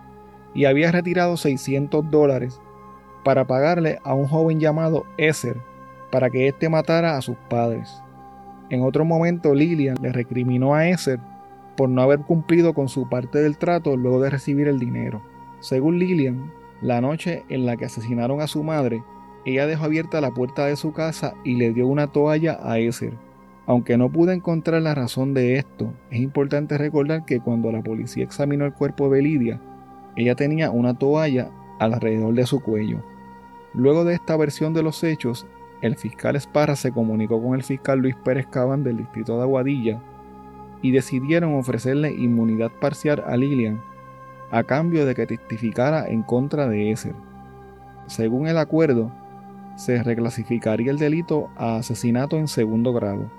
y 0.55 0.64
había 0.64 0.90
retirado 0.90 1.37
600 1.37 2.11
dólares 2.11 2.59
para 3.23 3.47
pagarle 3.47 3.99
a 4.02 4.14
un 4.14 4.28
joven 4.28 4.61
llamado 4.61 5.05
Esser 5.19 5.59
para 6.11 6.31
que 6.31 6.49
éste 6.49 6.71
matara 6.71 7.19
a 7.19 7.21
sus 7.21 7.37
padres. 7.50 8.02
En 8.71 8.83
otro 8.83 9.05
momento, 9.05 9.55
Lillian 9.55 9.99
le 10.00 10.11
recriminó 10.11 10.75
a 10.75 10.88
Esser 10.88 11.21
por 11.76 11.88
no 11.88 12.02
haber 12.02 12.21
cumplido 12.21 12.75
con 12.75 12.88
su 12.88 13.09
parte 13.09 13.38
del 13.40 13.59
trato 13.59 13.97
luego 13.97 14.21
de 14.21 14.30
recibir 14.30 14.68
el 14.68 14.78
dinero. 14.78 15.23
Según 15.61 15.99
Lillian, 15.99 16.52
la 16.80 17.00
noche 17.00 17.45
en 17.49 17.66
la 17.66 17.76
que 17.76 17.87
asesinaron 17.87 18.40
a 18.40 18.47
su 18.47 18.62
madre, 18.62 19.02
ella 19.45 19.66
dejó 19.66 19.85
abierta 19.85 20.21
la 20.21 20.33
puerta 20.33 20.66
de 20.66 20.76
su 20.76 20.92
casa 20.92 21.35
y 21.45 21.54
le 21.54 21.73
dio 21.73 21.87
una 21.87 22.09
toalla 22.09 22.59
a 22.62 22.78
Esser. 22.78 23.14
Aunque 23.66 23.97
no 23.97 24.11
pude 24.11 24.35
encontrar 24.35 24.83
la 24.83 24.95
razón 24.95 25.35
de 25.35 25.56
esto, 25.56 25.92
es 26.11 26.21
importante 26.21 26.78
recordar 26.78 27.25
que 27.25 27.40
cuando 27.40 27.73
la 27.73 27.83
policía 27.83 28.25
examinó 28.25 28.64
el 28.64 28.73
cuerpo 28.73 29.09
de 29.09 29.23
Lidia, 29.23 29.61
ella 30.16 30.35
tenía 30.35 30.71
una 30.71 30.95
toalla 30.95 31.50
alrededor 31.78 32.35
de 32.35 32.47
su 32.47 32.61
cuello. 32.61 33.02
Luego 33.75 34.04
de 34.04 34.14
esta 34.14 34.37
versión 34.37 34.73
de 34.73 34.83
los 34.83 35.02
hechos, 35.04 35.47
el 35.83 35.97
fiscal 35.97 36.37
Esparra 36.37 36.76
se 36.76 36.92
comunicó 36.92 37.42
con 37.42 37.54
el 37.54 37.62
fiscal 37.62 37.99
Luis 37.99 38.16
Pérez 38.16 38.47
Cabán 38.47 38.83
del 38.83 38.97
distrito 38.97 39.37
de 39.37 39.42
Aguadilla 39.42 40.00
y 40.83 40.90
decidieron 40.92 41.54
ofrecerle 41.54 42.12
inmunidad 42.12 42.71
parcial 42.80 43.25
a 43.26 43.37
Lilian 43.37 43.80
a 44.50 44.62
cambio 44.62 45.06
de 45.06 45.14
que 45.14 45.26
testificara 45.26 46.06
en 46.06 46.23
contra 46.23 46.68
de 46.68 46.90
Esser. 46.90 47.14
Según 48.06 48.47
el 48.47 48.59
acuerdo, 48.59 49.11
se 49.76 50.02
reclasificaría 50.02 50.90
el 50.90 50.99
delito 50.99 51.50
a 51.56 51.76
asesinato 51.76 52.37
en 52.37 52.49
segundo 52.49 52.92
grado. 52.92 53.30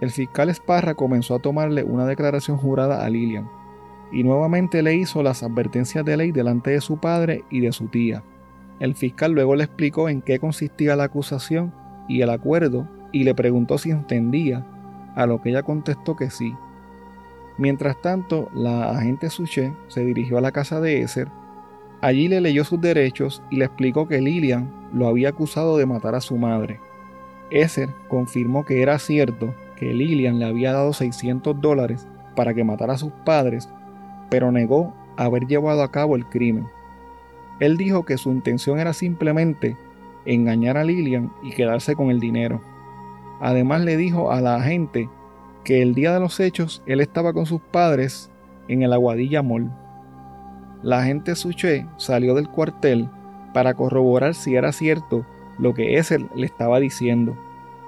El 0.00 0.10
fiscal 0.10 0.50
Esparra 0.50 0.94
comenzó 0.94 1.34
a 1.34 1.38
tomarle 1.38 1.82
una 1.84 2.06
declaración 2.06 2.58
jurada 2.58 3.04
a 3.04 3.08
Lilian 3.08 3.48
y 4.12 4.22
nuevamente 4.22 4.82
le 4.82 4.94
hizo 4.94 5.22
las 5.22 5.42
advertencias 5.42 6.04
de 6.04 6.16
ley 6.16 6.30
delante 6.30 6.70
de 6.70 6.80
su 6.80 6.98
padre 6.98 7.44
y 7.50 7.60
de 7.60 7.72
su 7.72 7.88
tía. 7.88 8.22
El 8.80 8.94
fiscal 8.94 9.32
luego 9.32 9.56
le 9.56 9.64
explicó 9.64 10.08
en 10.08 10.20
qué 10.20 10.38
consistía 10.38 10.96
la 10.96 11.04
acusación 11.04 11.72
y 12.08 12.20
el 12.22 12.30
acuerdo 12.30 12.88
y 13.12 13.24
le 13.24 13.34
preguntó 13.34 13.78
si 13.78 13.90
entendía, 13.90 14.66
a 15.14 15.26
lo 15.26 15.40
que 15.40 15.50
ella 15.50 15.62
contestó 15.62 16.16
que 16.16 16.30
sí. 16.30 16.54
Mientras 17.56 18.00
tanto, 18.00 18.48
la 18.52 18.90
agente 18.90 19.30
Suchet 19.30 19.74
se 19.88 20.04
dirigió 20.04 20.38
a 20.38 20.40
la 20.40 20.52
casa 20.52 20.80
de 20.80 21.02
Esser. 21.02 21.28
Allí 22.00 22.28
le 22.28 22.40
leyó 22.40 22.64
sus 22.64 22.80
derechos 22.80 23.42
y 23.50 23.56
le 23.56 23.66
explicó 23.66 24.08
que 24.08 24.20
Lilian 24.20 24.70
lo 24.92 25.06
había 25.06 25.30
acusado 25.30 25.78
de 25.78 25.86
matar 25.86 26.14
a 26.14 26.20
su 26.20 26.36
madre. 26.36 26.80
Esser 27.50 27.90
confirmó 28.08 28.64
que 28.64 28.82
era 28.82 28.98
cierto 28.98 29.54
que 29.76 29.94
Lilian 29.94 30.38
le 30.38 30.46
había 30.46 30.72
dado 30.72 30.92
600 30.92 31.60
dólares 31.60 32.08
para 32.34 32.52
que 32.54 32.64
matara 32.64 32.94
a 32.94 32.98
sus 32.98 33.12
padres, 33.24 33.68
pero 34.30 34.50
negó 34.50 34.92
haber 35.16 35.46
llevado 35.46 35.82
a 35.82 35.90
cabo 35.90 36.16
el 36.16 36.26
crimen. 36.26 36.66
Él 37.60 37.76
dijo 37.76 38.04
que 38.04 38.18
su 38.18 38.32
intención 38.32 38.80
era 38.80 38.92
simplemente 38.92 39.76
engañar 40.26 40.76
a 40.76 40.84
Lilian 40.84 41.32
y 41.42 41.52
quedarse 41.52 41.94
con 41.94 42.10
el 42.10 42.18
dinero. 42.18 42.60
Además 43.40 43.82
le 43.82 43.96
dijo 43.96 44.32
a 44.32 44.40
la 44.40 44.56
agente 44.56 45.08
que 45.64 45.82
el 45.82 45.94
día 45.94 46.12
de 46.12 46.20
los 46.20 46.38
hechos 46.40 46.82
él 46.86 47.00
estaba 47.00 47.32
con 47.32 47.46
sus 47.46 47.60
padres 47.60 48.30
en 48.68 48.82
el 48.82 48.92
Aguadilla 48.92 49.42
Mall. 49.42 49.70
La 50.82 51.00
agente 51.00 51.34
Suche 51.34 51.86
salió 51.96 52.34
del 52.34 52.48
cuartel 52.48 53.08
para 53.52 53.74
corroborar 53.74 54.34
si 54.34 54.54
era 54.54 54.72
cierto 54.72 55.24
lo 55.58 55.72
que 55.74 55.96
Esser 55.96 56.26
le 56.34 56.46
estaba 56.46 56.80
diciendo. 56.80 57.36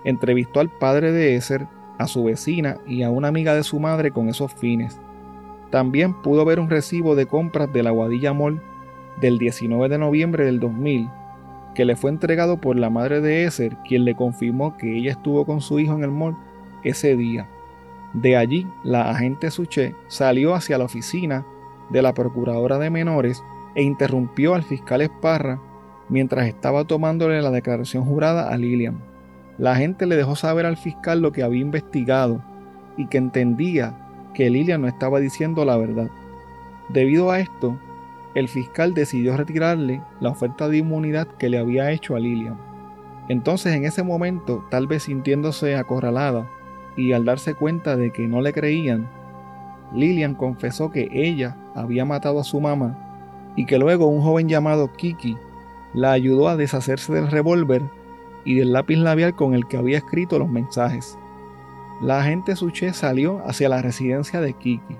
Entrevistó 0.04 0.60
al 0.60 0.70
padre 0.70 1.12
de 1.12 1.36
Esser, 1.36 1.66
a 1.98 2.06
su 2.06 2.24
vecina 2.24 2.78
y 2.86 3.02
a 3.02 3.10
una 3.10 3.28
amiga 3.28 3.54
de 3.54 3.62
su 3.62 3.80
madre 3.80 4.10
con 4.10 4.28
esos 4.28 4.52
fines. 4.54 5.00
También 5.70 6.14
pudo 6.22 6.44
ver 6.44 6.60
un 6.60 6.70
recibo 6.70 7.14
de 7.14 7.26
compras 7.26 7.72
del 7.72 7.86
Aguadilla 7.86 8.32
Mall 8.32 8.62
del 9.20 9.38
19 9.38 9.88
de 9.88 9.98
noviembre 9.98 10.44
del 10.44 10.60
2000 10.60 11.08
que 11.76 11.84
le 11.84 11.94
fue 11.94 12.10
entregado 12.10 12.56
por 12.56 12.76
la 12.76 12.88
madre 12.90 13.20
de 13.20 13.44
Esser, 13.44 13.76
quien 13.86 14.04
le 14.06 14.14
confirmó 14.14 14.76
que 14.78 14.96
ella 14.96 15.12
estuvo 15.12 15.44
con 15.44 15.60
su 15.60 15.78
hijo 15.78 15.94
en 15.94 16.04
el 16.04 16.10
mall 16.10 16.34
ese 16.82 17.16
día. 17.16 17.46
De 18.16 18.34
allí, 18.34 18.66
la 18.82 19.10
agente 19.10 19.50
Suche 19.50 19.94
salió 20.08 20.54
hacia 20.54 20.78
la 20.78 20.84
oficina 20.84 21.46
de 21.90 22.00
la 22.00 22.14
procuradora 22.14 22.78
de 22.78 22.88
menores 22.88 23.44
e 23.74 23.82
interrumpió 23.82 24.54
al 24.54 24.62
fiscal 24.62 25.02
Esparra 25.02 25.60
mientras 26.08 26.46
estaba 26.46 26.84
tomándole 26.84 27.42
la 27.42 27.50
declaración 27.50 28.06
jurada 28.06 28.48
a 28.48 28.56
Lilian. 28.56 29.02
La 29.58 29.72
agente 29.72 30.06
le 30.06 30.16
dejó 30.16 30.34
saber 30.34 30.64
al 30.64 30.78
fiscal 30.78 31.20
lo 31.20 31.30
que 31.30 31.42
había 31.42 31.60
investigado 31.60 32.42
y 32.96 33.06
que 33.06 33.18
entendía 33.18 34.30
que 34.32 34.48
Lilian 34.48 34.80
no 34.80 34.88
estaba 34.88 35.20
diciendo 35.20 35.66
la 35.66 35.76
verdad. 35.76 36.08
Debido 36.88 37.30
a 37.30 37.40
esto, 37.40 37.78
el 38.34 38.48
fiscal 38.48 38.94
decidió 38.94 39.36
retirarle 39.36 40.00
la 40.20 40.30
oferta 40.30 40.70
de 40.70 40.78
inmunidad 40.78 41.26
que 41.26 41.50
le 41.50 41.58
había 41.58 41.90
hecho 41.90 42.16
a 42.16 42.18
Lilian. 42.18 42.56
Entonces 43.28 43.74
en 43.74 43.84
ese 43.84 44.02
momento, 44.02 44.64
tal 44.70 44.86
vez 44.86 45.02
sintiéndose 45.02 45.76
acorralada 45.76 46.48
y 46.96 47.12
al 47.12 47.24
darse 47.24 47.54
cuenta 47.54 47.96
de 47.96 48.10
que 48.10 48.26
no 48.26 48.40
le 48.40 48.52
creían, 48.52 49.08
Lilian 49.94 50.34
confesó 50.34 50.90
que 50.90 51.08
ella 51.12 51.56
había 51.74 52.04
matado 52.04 52.40
a 52.40 52.44
su 52.44 52.60
mamá 52.60 53.52
y 53.56 53.66
que 53.66 53.78
luego 53.78 54.06
un 54.06 54.22
joven 54.22 54.48
llamado 54.48 54.92
Kiki 54.92 55.36
la 55.94 56.12
ayudó 56.12 56.48
a 56.48 56.56
deshacerse 56.56 57.12
del 57.12 57.30
revólver 57.30 57.82
y 58.44 58.54
del 58.54 58.72
lápiz 58.72 58.96
labial 58.96 59.34
con 59.34 59.54
el 59.54 59.66
que 59.66 59.76
había 59.76 59.98
escrito 59.98 60.38
los 60.38 60.48
mensajes. 60.48 61.18
La 62.00 62.20
agente 62.20 62.54
Suche 62.56 62.92
salió 62.92 63.42
hacia 63.46 63.68
la 63.68 63.80
residencia 63.80 64.40
de 64.40 64.52
Kiki. 64.52 64.96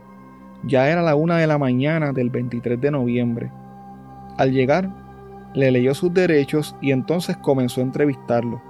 Ya 0.65 0.89
era 0.89 1.03
la 1.03 1.15
una 1.15 1.37
de 1.37 1.47
la 1.47 1.59
mañana 1.59 2.13
del 2.13 2.31
23 2.31 2.81
de 2.81 2.91
noviembre. 2.91 3.53
Al 4.39 4.53
llegar, 4.53 4.91
le 5.55 5.71
leyó 5.71 5.95
sus 5.95 6.13
derechos 6.13 6.75
y 6.81 6.93
entonces 6.93 7.37
comenzó 7.37 7.81
a 7.81 7.85
entrevistarlo. 7.85 8.61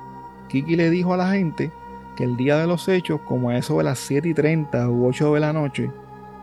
Kiki 0.49 0.77
le 0.77 0.91
dijo 0.91 1.15
a 1.15 1.17
la 1.17 1.31
gente 1.31 1.71
que 2.17 2.25
el 2.25 2.37
día 2.37 2.57
de 2.57 2.67
los 2.67 2.89
hechos, 2.89 3.21
como 3.21 3.51
a 3.51 3.57
eso 3.57 3.79
de 3.79 3.85
las 3.85 3.99
7 3.99 4.29
y 4.29 4.35
30 4.35 4.91
u 4.91 5.07
8 5.07 5.35
de 5.35 5.41
la 5.41 5.53
noche, 5.53 5.91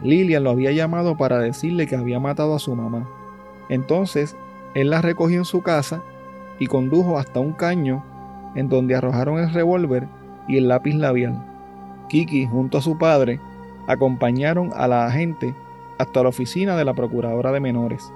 Lilian 0.01 0.43
lo 0.43 0.51
había 0.51 0.71
llamado 0.71 1.17
para 1.17 1.39
decirle 1.39 1.87
que 1.87 1.95
había 1.95 2.19
matado 2.19 2.55
a 2.55 2.59
su 2.59 2.75
mamá. 2.75 3.07
Entonces, 3.69 4.35
él 4.73 4.89
la 4.89 5.01
recogió 5.01 5.37
en 5.37 5.45
su 5.45 5.61
casa 5.61 6.01
y 6.59 6.67
condujo 6.67 7.17
hasta 7.17 7.39
un 7.39 7.53
caño 7.53 8.03
en 8.55 8.69
donde 8.69 8.95
arrojaron 8.95 9.39
el 9.39 9.53
revólver 9.53 10.07
y 10.47 10.57
el 10.57 10.67
lápiz 10.67 10.93
labial. 10.93 11.43
Kiki, 12.09 12.45
junto 12.45 12.77
a 12.77 12.81
su 12.81 12.97
padre, 12.97 13.39
acompañaron 13.87 14.71
a 14.75 14.87
la 14.87 15.05
agente 15.05 15.55
hasta 15.97 16.23
la 16.23 16.29
oficina 16.29 16.75
de 16.75 16.85
la 16.85 16.93
procuradora 16.93 17.51
de 17.51 17.59
menores. 17.59 18.11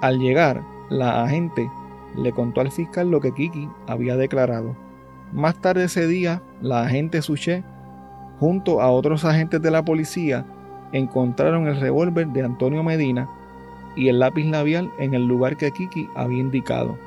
Al 0.00 0.18
llegar, 0.18 0.62
la 0.88 1.22
agente 1.22 1.70
le 2.16 2.32
contó 2.32 2.60
al 2.60 2.70
fiscal 2.70 3.10
lo 3.10 3.20
que 3.20 3.32
Kiki 3.32 3.68
había 3.86 4.16
declarado. 4.16 4.74
Más 5.32 5.56
tarde 5.60 5.84
ese 5.84 6.06
día, 6.06 6.42
la 6.60 6.82
agente 6.82 7.22
Suché, 7.22 7.62
junto 8.38 8.80
a 8.80 8.90
otros 8.90 9.24
agentes 9.24 9.62
de 9.62 9.70
la 9.70 9.84
policía, 9.84 10.44
encontraron 10.92 11.66
el 11.68 11.80
revólver 11.80 12.28
de 12.28 12.42
Antonio 12.42 12.82
Medina 12.82 13.28
y 13.96 14.08
el 14.08 14.18
lápiz 14.18 14.44
labial 14.44 14.90
en 14.98 15.14
el 15.14 15.26
lugar 15.26 15.56
que 15.56 15.70
Kiki 15.70 16.08
había 16.14 16.40
indicado. 16.40 16.98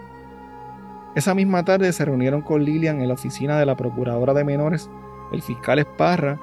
Esa 1.15 1.35
misma 1.35 1.63
tarde 1.63 1.91
se 1.91 2.05
reunieron 2.05 2.41
con 2.41 2.63
Lilian 2.63 3.01
en 3.01 3.07
la 3.07 3.13
oficina 3.13 3.59
de 3.59 3.65
la 3.65 3.75
procuradora 3.75 4.33
de 4.33 4.43
menores, 4.43 4.89
el 5.31 5.41
fiscal 5.41 5.79
Esparra 5.79 6.39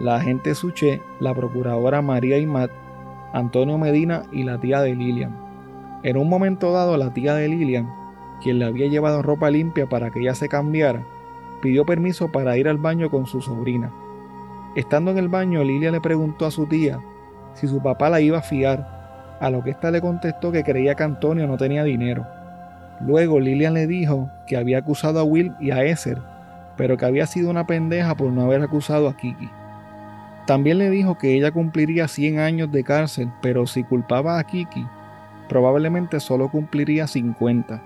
la 0.00 0.16
agente 0.16 0.54
Suche, 0.54 1.02
la 1.18 1.34
procuradora 1.34 2.02
María 2.02 2.38
Imat, 2.38 2.70
Antonio 3.32 3.78
Medina 3.78 4.22
y 4.30 4.44
la 4.44 4.58
tía 4.60 4.80
de 4.80 4.94
Lilian. 4.94 5.36
En 6.04 6.16
un 6.16 6.28
momento 6.28 6.72
dado, 6.72 6.96
la 6.96 7.12
tía 7.12 7.34
de 7.34 7.48
Lilian, 7.48 7.92
quien 8.40 8.60
le 8.60 8.66
había 8.66 8.86
llevado 8.86 9.22
ropa 9.22 9.50
limpia 9.50 9.88
para 9.88 10.10
que 10.10 10.20
ella 10.20 10.34
se 10.34 10.48
cambiara, 10.48 11.04
pidió 11.60 11.84
permiso 11.84 12.30
para 12.30 12.56
ir 12.56 12.68
al 12.68 12.78
baño 12.78 13.10
con 13.10 13.26
su 13.26 13.40
sobrina. 13.40 13.92
Estando 14.76 15.10
en 15.10 15.18
el 15.18 15.28
baño, 15.28 15.64
Lilian 15.64 15.92
le 15.92 16.00
preguntó 16.00 16.46
a 16.46 16.50
su 16.50 16.66
tía 16.66 17.00
si 17.54 17.66
su 17.66 17.82
papá 17.82 18.08
la 18.10 18.20
iba 18.20 18.38
a 18.38 18.42
fiar, 18.42 19.36
a 19.40 19.50
lo 19.50 19.62
que 19.62 19.70
ésta 19.70 19.90
le 19.90 20.00
contestó 20.00 20.52
que 20.52 20.62
creía 20.62 20.94
que 20.94 21.02
Antonio 21.02 21.46
no 21.46 21.56
tenía 21.56 21.84
dinero. 21.84 22.26
Luego 23.00 23.40
Lilian 23.40 23.74
le 23.74 23.86
dijo 23.86 24.30
que 24.46 24.56
había 24.56 24.78
acusado 24.78 25.20
a 25.20 25.24
Will 25.24 25.54
y 25.60 25.70
a 25.70 25.84
Esser, 25.84 26.18
pero 26.76 26.96
que 26.96 27.06
había 27.06 27.26
sido 27.26 27.50
una 27.50 27.66
pendeja 27.66 28.14
por 28.14 28.30
no 28.30 28.42
haber 28.42 28.62
acusado 28.62 29.08
a 29.08 29.16
Kiki. 29.16 29.48
También 30.46 30.78
le 30.78 30.90
dijo 30.90 31.18
que 31.18 31.34
ella 31.34 31.50
cumpliría 31.50 32.08
100 32.08 32.38
años 32.38 32.72
de 32.72 32.82
cárcel, 32.84 33.30
pero 33.42 33.66
si 33.66 33.84
culpaba 33.84 34.38
a 34.38 34.44
Kiki, 34.44 34.86
probablemente 35.48 36.20
solo 36.20 36.48
cumpliría 36.48 37.06
50. 37.06 37.82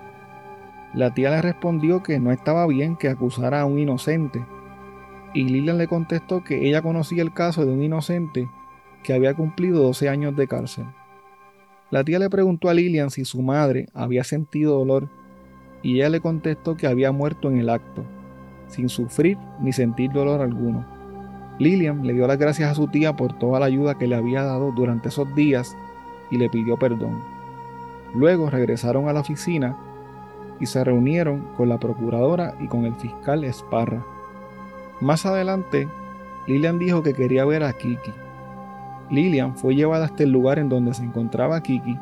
La 0.93 1.13
tía 1.13 1.31
le 1.31 1.41
respondió 1.41 2.03
que 2.03 2.19
no 2.19 2.31
estaba 2.31 2.67
bien 2.67 2.95
que 2.95 3.09
acusara 3.09 3.61
a 3.61 3.65
un 3.65 3.79
inocente, 3.79 4.45
y 5.33 5.43
Lilian 5.45 5.79
le 5.79 5.87
contestó 5.87 6.43
que 6.43 6.67
ella 6.67 6.83
conocía 6.83 7.23
el 7.23 7.33
caso 7.33 7.65
de 7.65 7.71
un 7.71 7.81
inocente 7.81 8.47
que 9.01 9.13
había 9.13 9.33
cumplido 9.33 9.81
12 9.81 10.07
años 10.07 10.35
de 10.35 10.47
cárcel. 10.47 10.85
La 11.89 12.03
tía 12.03 12.19
le 12.19 12.29
preguntó 12.29 12.69
a 12.69 12.73
Lilian 12.73 13.09
si 13.09 13.25
su 13.25 13.41
madre 13.41 13.87
había 13.93 14.23
sentido 14.23 14.77
dolor, 14.77 15.09
y 15.81 15.95
ella 15.95 16.09
le 16.09 16.21
contestó 16.21 16.77
que 16.77 16.87
había 16.87 17.11
muerto 17.11 17.49
en 17.49 17.57
el 17.57 17.69
acto, 17.69 18.05
sin 18.67 18.87
sufrir 18.87 19.37
ni 19.61 19.73
sentir 19.73 20.11
dolor 20.11 20.41
alguno. 20.41 20.85
Lilian 21.59 22.05
le 22.05 22.13
dio 22.13 22.27
las 22.27 22.37
gracias 22.37 22.71
a 22.71 22.75
su 22.75 22.87
tía 22.87 23.15
por 23.15 23.37
toda 23.37 23.59
la 23.59 23.65
ayuda 23.65 23.97
que 23.97 24.07
le 24.07 24.15
había 24.15 24.43
dado 24.43 24.71
durante 24.71 25.09
esos 25.09 25.33
días 25.35 25.75
y 26.31 26.37
le 26.37 26.49
pidió 26.49 26.77
perdón. 26.77 27.19
Luego 28.15 28.49
regresaron 28.49 29.07
a 29.07 29.13
la 29.13 29.19
oficina 29.19 29.77
y 30.63 30.65
se 30.65 30.81
reunieron 30.81 31.41
con 31.57 31.67
la 31.67 31.77
procuradora 31.77 32.55
y 32.61 32.67
con 32.67 32.85
el 32.85 32.95
fiscal 32.95 33.43
Esparra. 33.43 34.01
Más 35.01 35.25
adelante, 35.25 35.89
Lilian 36.47 36.79
dijo 36.79 37.03
que 37.03 37.13
quería 37.13 37.43
ver 37.43 37.63
a 37.63 37.73
Kiki. 37.73 38.13
Lilian 39.09 39.57
fue 39.57 39.75
llevada 39.75 40.05
hasta 40.05 40.23
el 40.23 40.31
lugar 40.31 40.59
en 40.59 40.69
donde 40.69 40.93
se 40.93 41.03
encontraba 41.03 41.61
Kiki 41.61 41.99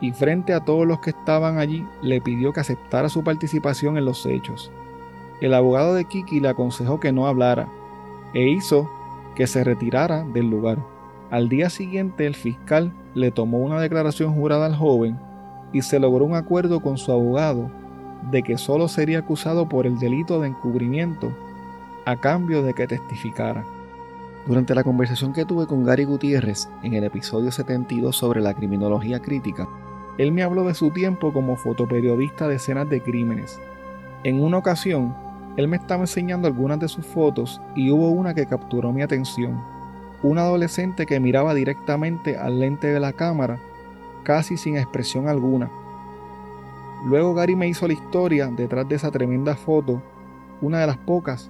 y 0.00 0.12
frente 0.12 0.54
a 0.54 0.64
todos 0.64 0.86
los 0.86 1.00
que 1.00 1.10
estaban 1.10 1.58
allí 1.58 1.86
le 2.00 2.22
pidió 2.22 2.54
que 2.54 2.60
aceptara 2.60 3.10
su 3.10 3.22
participación 3.22 3.98
en 3.98 4.06
los 4.06 4.24
hechos. 4.24 4.72
El 5.42 5.52
abogado 5.52 5.94
de 5.94 6.06
Kiki 6.06 6.40
le 6.40 6.48
aconsejó 6.48 7.00
que 7.00 7.12
no 7.12 7.26
hablara, 7.26 7.68
e 8.32 8.48
hizo 8.48 8.90
que 9.34 9.46
se 9.46 9.64
retirara 9.64 10.24
del 10.24 10.48
lugar. 10.48 10.78
Al 11.30 11.50
día 11.50 11.68
siguiente 11.68 12.26
el 12.26 12.34
fiscal 12.34 12.90
le 13.14 13.30
tomó 13.32 13.58
una 13.58 13.78
declaración 13.78 14.32
jurada 14.32 14.64
al 14.64 14.76
joven 14.76 15.18
y 15.74 15.82
se 15.82 15.98
logró 15.98 16.24
un 16.24 16.36
acuerdo 16.36 16.80
con 16.80 16.96
su 16.96 17.12
abogado 17.12 17.70
de 18.30 18.42
que 18.42 18.58
solo 18.58 18.88
sería 18.88 19.20
acusado 19.20 19.68
por 19.68 19.86
el 19.86 19.98
delito 19.98 20.40
de 20.40 20.48
encubrimiento 20.48 21.32
a 22.04 22.16
cambio 22.16 22.62
de 22.62 22.74
que 22.74 22.86
testificara. 22.86 23.64
Durante 24.46 24.74
la 24.74 24.84
conversación 24.84 25.32
que 25.32 25.44
tuve 25.44 25.66
con 25.66 25.84
Gary 25.84 26.04
Gutiérrez 26.04 26.68
en 26.82 26.94
el 26.94 27.04
episodio 27.04 27.50
72 27.52 28.16
sobre 28.16 28.40
la 28.40 28.54
criminología 28.54 29.20
crítica, 29.20 29.68
él 30.16 30.32
me 30.32 30.42
habló 30.42 30.64
de 30.64 30.74
su 30.74 30.90
tiempo 30.90 31.32
como 31.32 31.56
fotoperiodista 31.56 32.48
de 32.48 32.56
escenas 32.56 32.88
de 32.88 33.02
crímenes. 33.02 33.60
En 34.24 34.42
una 34.42 34.58
ocasión, 34.58 35.14
él 35.56 35.68
me 35.68 35.76
estaba 35.76 36.02
enseñando 36.02 36.48
algunas 36.48 36.80
de 36.80 36.88
sus 36.88 37.04
fotos 37.04 37.60
y 37.76 37.90
hubo 37.90 38.10
una 38.10 38.32
que 38.32 38.46
capturó 38.46 38.92
mi 38.92 39.02
atención. 39.02 39.62
Un 40.22 40.38
adolescente 40.38 41.04
que 41.04 41.20
miraba 41.20 41.52
directamente 41.52 42.36
al 42.36 42.58
lente 42.58 42.88
de 42.88 43.00
la 43.00 43.12
cámara, 43.12 43.58
casi 44.24 44.56
sin 44.56 44.76
expresión 44.76 45.28
alguna. 45.28 45.70
Luego 47.04 47.32
Gary 47.32 47.54
me 47.54 47.68
hizo 47.68 47.86
la 47.86 47.92
historia 47.92 48.48
detrás 48.48 48.88
de 48.88 48.96
esa 48.96 49.10
tremenda 49.10 49.54
foto, 49.54 50.02
una 50.60 50.80
de 50.80 50.86
las 50.88 50.98
pocas 50.98 51.48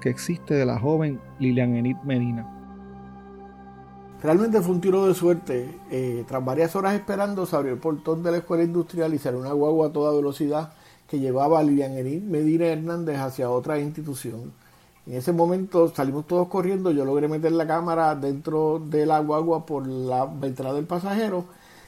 que 0.00 0.10
existe 0.10 0.54
de 0.54 0.66
la 0.66 0.78
joven 0.78 1.20
Lilian 1.38 1.76
Enid 1.76 1.96
Medina. 2.04 2.54
Realmente 4.22 4.60
fue 4.60 4.74
un 4.74 4.80
tiro 4.80 5.06
de 5.06 5.14
suerte. 5.14 5.68
Eh, 5.90 6.24
tras 6.26 6.44
varias 6.44 6.74
horas 6.74 6.94
esperando, 6.94 7.46
se 7.46 7.54
abrió 7.54 7.72
el 7.72 7.78
portón 7.78 8.24
de 8.24 8.32
la 8.32 8.38
escuela 8.38 8.64
industrial 8.64 9.14
y 9.14 9.18
salió 9.18 9.38
una 9.38 9.52
guagua 9.52 9.88
a 9.88 9.92
toda 9.92 10.14
velocidad 10.14 10.72
que 11.08 11.20
llevaba 11.20 11.60
a 11.60 11.62
Lilian 11.62 11.96
Enid 11.96 12.22
Medina 12.22 12.66
Hernández 12.66 13.18
hacia 13.18 13.50
otra 13.50 13.78
institución. 13.78 14.52
En 15.06 15.14
ese 15.14 15.32
momento 15.32 15.88
salimos 15.94 16.26
todos 16.26 16.48
corriendo, 16.48 16.90
yo 16.90 17.04
logré 17.04 17.28
meter 17.28 17.52
la 17.52 17.66
cámara 17.66 18.14
dentro 18.16 18.82
de 18.84 19.06
la 19.06 19.20
guagua 19.20 19.64
por 19.64 19.86
la 19.86 20.26
ventana 20.26 20.72
del 20.72 20.84
pasajero 20.84 21.44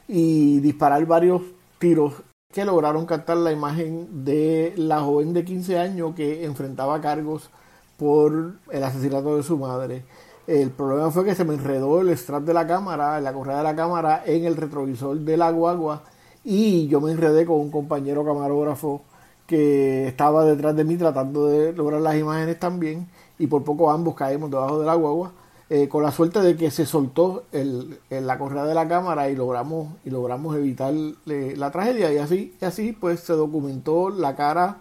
y 0.08 0.60
disparar 0.60 1.04
varios 1.04 1.42
tiros 1.78 2.14
que 2.52 2.64
lograron 2.64 3.06
captar 3.06 3.36
la 3.36 3.52
imagen 3.52 4.24
de 4.24 4.72
la 4.76 5.00
joven 5.00 5.32
de 5.32 5.44
15 5.44 5.78
años 5.78 6.14
que 6.16 6.44
enfrentaba 6.44 7.00
cargos 7.00 7.48
por 7.96 8.54
el 8.70 8.82
asesinato 8.82 9.36
de 9.36 9.42
su 9.44 9.56
madre. 9.56 10.04
El 10.46 10.70
problema 10.70 11.12
fue 11.12 11.24
que 11.24 11.36
se 11.36 11.44
me 11.44 11.54
enredó 11.54 12.00
el 12.00 12.10
strap 12.16 12.42
de 12.42 12.54
la 12.54 12.66
cámara, 12.66 13.20
la 13.20 13.32
correa 13.32 13.58
de 13.58 13.62
la 13.62 13.76
cámara 13.76 14.24
en 14.26 14.44
el 14.44 14.56
retrovisor 14.56 15.18
de 15.18 15.36
la 15.36 15.50
guagua 15.52 16.02
y 16.42 16.88
yo 16.88 17.00
me 17.00 17.12
enredé 17.12 17.46
con 17.46 17.60
un 17.60 17.70
compañero 17.70 18.24
camarógrafo 18.24 19.02
que 19.46 20.08
estaba 20.08 20.44
detrás 20.44 20.74
de 20.74 20.84
mí 20.84 20.96
tratando 20.96 21.46
de 21.46 21.72
lograr 21.72 22.00
las 22.00 22.16
imágenes 22.16 22.58
también 22.58 23.08
y 23.38 23.46
por 23.46 23.62
poco 23.62 23.92
ambos 23.92 24.16
caímos 24.16 24.50
debajo 24.50 24.80
de 24.80 24.86
la 24.86 24.94
guagua 24.94 25.32
eh, 25.72 25.86
con 25.86 26.02
la 26.02 26.10
suerte 26.10 26.40
de 26.40 26.56
que 26.56 26.72
se 26.72 26.84
soltó 26.84 27.44
el, 27.52 28.00
la 28.10 28.38
correa 28.38 28.64
de 28.64 28.74
la 28.74 28.88
cámara 28.88 29.30
y 29.30 29.36
logramos 29.36 29.94
y 30.04 30.10
logramos 30.10 30.56
evitar 30.56 30.92
eh, 31.26 31.54
la 31.56 31.70
tragedia 31.70 32.12
y 32.12 32.18
así 32.18 32.92
pues 32.98 33.20
se 33.20 33.34
documentó 33.34 34.10
la 34.10 34.34
cara 34.34 34.78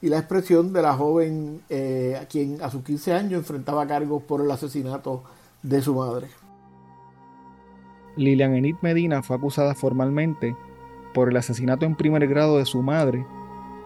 y 0.00 0.08
la 0.08 0.18
expresión 0.18 0.72
de 0.72 0.82
la 0.82 0.94
joven 0.94 1.62
eh, 1.70 2.18
a 2.20 2.26
quien 2.26 2.60
a 2.60 2.70
sus 2.70 2.82
15 2.82 3.12
años 3.12 3.34
enfrentaba 3.34 3.86
cargos 3.86 4.24
por 4.24 4.40
el 4.40 4.50
asesinato 4.50 5.22
de 5.62 5.80
su 5.80 5.94
madre. 5.94 6.26
Lilian 8.16 8.56
Enid 8.56 8.74
Medina 8.82 9.22
fue 9.22 9.36
acusada 9.36 9.76
formalmente 9.76 10.56
por 11.14 11.28
el 11.28 11.36
asesinato 11.36 11.86
en 11.86 11.94
primer 11.94 12.26
grado 12.26 12.58
de 12.58 12.66
su 12.66 12.82
madre 12.82 13.24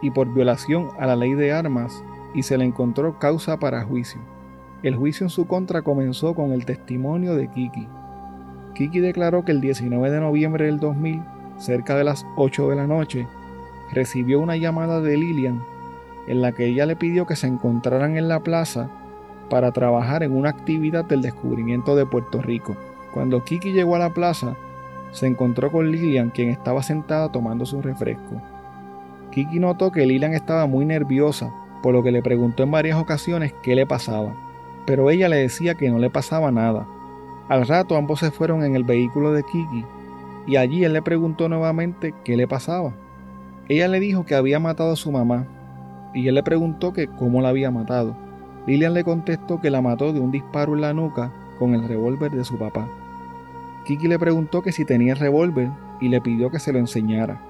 y 0.01 0.11
por 0.11 0.33
violación 0.33 0.89
a 0.99 1.07
la 1.07 1.17
ley 1.17 1.35
de 1.35 1.53
armas 1.53 2.03
y 2.35 2.45
se 2.45 2.57
le 2.57 2.65
encontró 2.65 3.19
causa 3.19 3.59
para 3.59 3.85
juicio. 3.85 4.36
El 4.83 4.95
juicio 4.95 5.25
en 5.25 5.31
su 5.31 5.47
contra 5.47 5.83
comenzó 5.83 6.35
con 6.35 6.53
el 6.53 6.67
testimonio 6.67 7.35
de 7.35 7.49
Kiki. 7.49 7.89
Kiki 8.75 9.01
declaró 9.01 9.45
que 9.45 9.53
el 9.53 9.61
19 9.61 10.11
de 10.11 10.21
noviembre 10.21 10.67
del 10.67 10.79
2000, 10.79 11.23
cerca 11.57 11.97
de 11.97 12.05
las 12.05 12.27
8 12.37 12.69
de 12.69 12.77
la 12.77 12.87
noche, 12.87 13.27
recibió 13.93 14.39
una 14.39 14.57
llamada 14.57 15.01
de 15.01 15.17
Lilian 15.17 15.63
en 16.29 16.43
la 16.43 16.53
que 16.53 16.67
ella 16.67 16.87
le 16.87 16.97
pidió 16.97 17.27
que 17.27 17.37
se 17.37 17.47
encontraran 17.47 18.17
en 18.17 18.29
la 18.29 18.41
plaza 18.41 18.91
para 19.49 19.73
trabajar 19.73 20.23
en 20.23 20.33
una 20.33 20.51
actividad 20.51 21.05
del 21.05 21.23
descubrimiento 21.23 21.97
de 21.97 22.05
Puerto 22.05 22.43
Rico. 22.43 22.77
Cuando 23.15 23.45
Kiki 23.45 23.73
llegó 23.73 23.97
a 23.97 24.01
la 24.01 24.11
plaza, 24.11 24.57
se 25.13 25.27
encontró 25.27 25.73
con 25.73 25.91
Lilian, 25.91 26.31
quien 26.31 26.51
estaba 26.51 26.83
sentada 26.83 27.31
tomando 27.33 27.65
su 27.65 27.81
refresco. 27.81 28.43
Kiki 29.31 29.59
notó 29.59 29.91
que 29.91 30.05
Lilian 30.05 30.35
estaba 30.35 30.67
muy 30.67 30.85
nerviosa, 30.85 31.51
por 31.83 31.95
lo 31.95 32.03
que 32.03 32.11
le 32.11 32.23
preguntó 32.23 32.65
en 32.65 32.73
varias 32.73 32.99
ocasiones 32.99 33.55
qué 33.63 33.75
le 33.75 33.87
pasaba, 33.87 34.35
pero 34.87 35.11
ella 35.11 35.29
le 35.29 35.37
decía 35.37 35.75
que 35.75 35.91
no 35.91 35.99
le 35.99 36.11
pasaba 36.11 36.51
nada. 36.53 36.87
Al 37.49 37.67
rato 37.67 37.97
ambos 37.97 38.21
se 38.21 38.31
fueron 38.31 38.65
en 38.65 38.77
el 38.77 38.85
vehículo 38.85 39.33
de 39.33 39.43
Kiki 39.43 39.85
y 40.47 40.57
allí 40.57 40.85
él 40.85 40.93
le 40.93 41.03
preguntó 41.03 41.49
nuevamente 41.49 42.15
qué 42.25 42.37
le 42.37 42.47
pasaba. 42.47 42.95
Ella 43.69 43.89
le 43.89 44.01
dijo 44.01 44.25
que 44.25 44.37
había 44.37 44.61
matado 44.61 44.93
a 44.93 44.97
su 44.97 45.11
mamá 45.11 45.47
y 46.15 46.29
él 46.29 46.37
le 46.37 46.43
preguntó 46.43 46.93
que 46.93 47.09
cómo 47.09 47.43
la 47.43 47.49
había 47.49 47.71
matado. 47.71 48.17
Lilian 48.67 48.95
le 48.95 49.05
contestó 49.05 49.61
que 49.61 49.71
la 49.71 49.83
mató 49.83 50.13
de 50.13 50.21
un 50.21 50.31
disparo 50.31 50.75
en 50.75 50.81
la 50.81 50.93
nuca 50.93 51.33
con 51.59 51.75
el 51.75 51.87
revólver 51.87 52.31
de 52.31 52.45
su 52.45 52.57
papá. 52.57 52.89
Kiki 53.85 54.09
le 54.09 54.19
preguntó 54.19 54.63
que 54.63 54.73
si 54.73 54.85
tenía 54.85 55.13
el 55.13 55.19
revólver 55.19 55.69
y 56.01 56.09
le 56.09 56.21
pidió 56.21 56.51
que 56.51 56.59
se 56.59 56.73
lo 56.73 56.79
enseñara. 56.79 57.41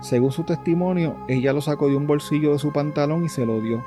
Según 0.00 0.32
su 0.32 0.44
testimonio, 0.44 1.16
ella 1.28 1.52
lo 1.52 1.60
sacó 1.60 1.88
de 1.88 1.96
un 1.96 2.06
bolsillo 2.06 2.52
de 2.52 2.58
su 2.58 2.72
pantalón 2.72 3.24
y 3.24 3.28
se 3.28 3.46
lo 3.46 3.60
dio. 3.60 3.84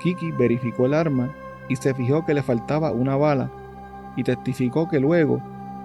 Kiki 0.00 0.30
verificó 0.32 0.86
el 0.86 0.94
arma 0.94 1.30
y 1.68 1.76
se 1.76 1.94
fijó 1.94 2.24
que 2.24 2.34
le 2.34 2.42
faltaba 2.42 2.92
una 2.92 3.16
bala 3.16 3.50
y 4.16 4.24
testificó 4.24 4.88
que 4.88 5.00
luego 5.00 5.40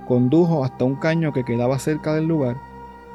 condujo 0.07 0.63
hasta 0.63 0.85
un 0.85 0.95
caño 0.95 1.33
que 1.33 1.43
quedaba 1.43 1.79
cerca 1.79 2.13
del 2.13 2.27
lugar 2.27 2.57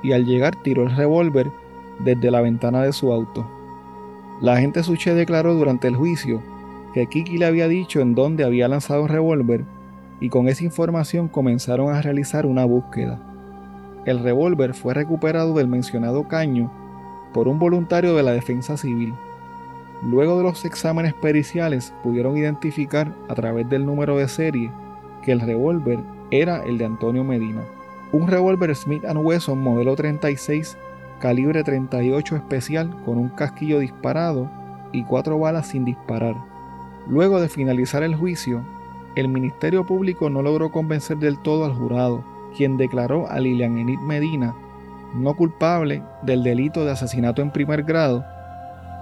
y 0.02 0.12
al 0.12 0.24
llegar 0.24 0.57
tiró 0.62 0.83
el 0.83 0.94
revólver 0.94 1.50
desde 1.98 2.31
la 2.31 2.40
ventana 2.40 2.83
de 2.83 2.92
su 2.92 3.12
auto. 3.12 3.46
La 4.40 4.55
agente 4.55 4.83
Suche 4.83 5.14
declaró 5.14 5.55
durante 5.55 5.88
el 5.88 5.96
juicio 5.96 6.42
que 6.92 7.07
Kiki 7.07 7.38
le 7.38 7.46
había 7.46 7.68
dicho 7.68 8.00
en 8.00 8.14
dónde 8.14 8.44
había 8.44 8.68
lanzado 8.68 9.02
el 9.02 9.09
revólver 9.09 9.64
y 10.20 10.29
con 10.29 10.48
esa 10.48 10.64
información 10.64 11.29
comenzaron 11.29 11.94
a 11.94 12.02
realizar 12.02 12.46
una 12.46 12.64
búsqueda. 12.64 13.20
El 14.05 14.20
revólver 14.20 14.74
fue 14.74 14.94
recuperado 14.94 15.55
del 15.55 15.68
mencionado 15.68 16.29
caño 16.29 16.70
por 17.35 17.48
un 17.48 17.59
voluntario 17.59 18.14
de 18.14 18.22
la 18.22 18.33
defensa 18.33 18.76
civil. 18.76 19.14
Luego 20.02 20.37
de 20.38 20.44
los 20.44 20.64
exámenes 20.64 21.14
periciales 21.14 21.94
pudieron 22.02 22.37
identificar 22.37 23.12
a 23.28 23.35
través 23.35 23.68
del 23.68 23.87
número 23.87 24.16
de 24.16 24.28
serie 24.28 24.70
que 25.22 25.32
el 25.32 25.40
revólver 25.40 26.00
era 26.30 26.62
el 26.64 26.78
de 26.78 26.85
Antonio 26.85 27.24
Medina. 27.24 27.62
Un 28.12 28.28
revólver 28.28 28.74
Smith 28.74 29.04
Wesson 29.04 29.59
modelo 29.59 29.96
36 29.96 30.76
calibre 31.20 31.64
38 31.64 32.37
especial 32.37 32.94
con 33.04 33.18
un 33.18 33.30
casquillo 33.30 33.78
disparado 33.78 34.50
y 34.92 35.02
cuatro 35.04 35.38
balas 35.38 35.68
sin 35.68 35.85
disparar. 35.85 36.37
Luego 37.09 37.40
de 37.40 37.48
finalizar 37.48 38.02
el 38.02 38.14
juicio, 38.14 38.62
el 39.16 39.28
Ministerio 39.28 39.87
Público 39.87 40.28
no 40.28 40.42
logró 40.42 40.70
convencer 40.70 41.16
del 41.16 41.38
todo 41.38 41.64
al 41.64 41.72
jurado, 41.72 42.22
quien 42.56 42.76
declaró 42.76 43.28
a 43.30 43.40
Lilian 43.40 43.78
Enid 43.78 44.00
Medina 44.00 44.54
no 45.14 45.35
culpable 45.35 46.02
del 46.22 46.42
delito 46.42 46.85
de 46.85 46.92
asesinato 46.92 47.42
en 47.42 47.50
primer 47.50 47.82
grado, 47.82 48.24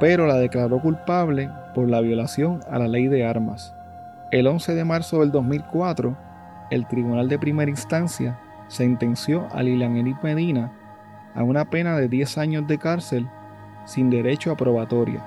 pero 0.01 0.27
la 0.27 0.37
declaró 0.37 0.81
culpable 0.81 1.51
por 1.75 1.89
la 1.89 2.01
violación 2.01 2.61
a 2.71 2.79
la 2.79 2.89
ley 2.89 3.09
de 3.09 3.27
armas. 3.27 3.75
El 4.31 4.47
11 4.47 4.75
de 4.75 4.85
marzo 4.85 5.21
del 5.21 5.31
2004, 5.31 6.17
el 6.71 6.87
Tribunal 6.87 7.29
de 7.29 7.39
Primera 7.39 7.71
Instancia 7.71 8.39
sentenció 8.69 9.47
a 9.53 9.63
Lilian 9.63 9.97
Enid 9.97 10.17
Medina 10.23 10.73
a 11.35 11.43
una 11.43 11.69
pena 11.69 11.97
de 11.97 12.09
10 12.09 12.39
años 12.39 12.67
de 12.67 12.79
cárcel 12.79 13.29
sin 13.85 14.11
derecho 14.11 14.51
a 14.51 14.57
probatoria. 14.57 15.25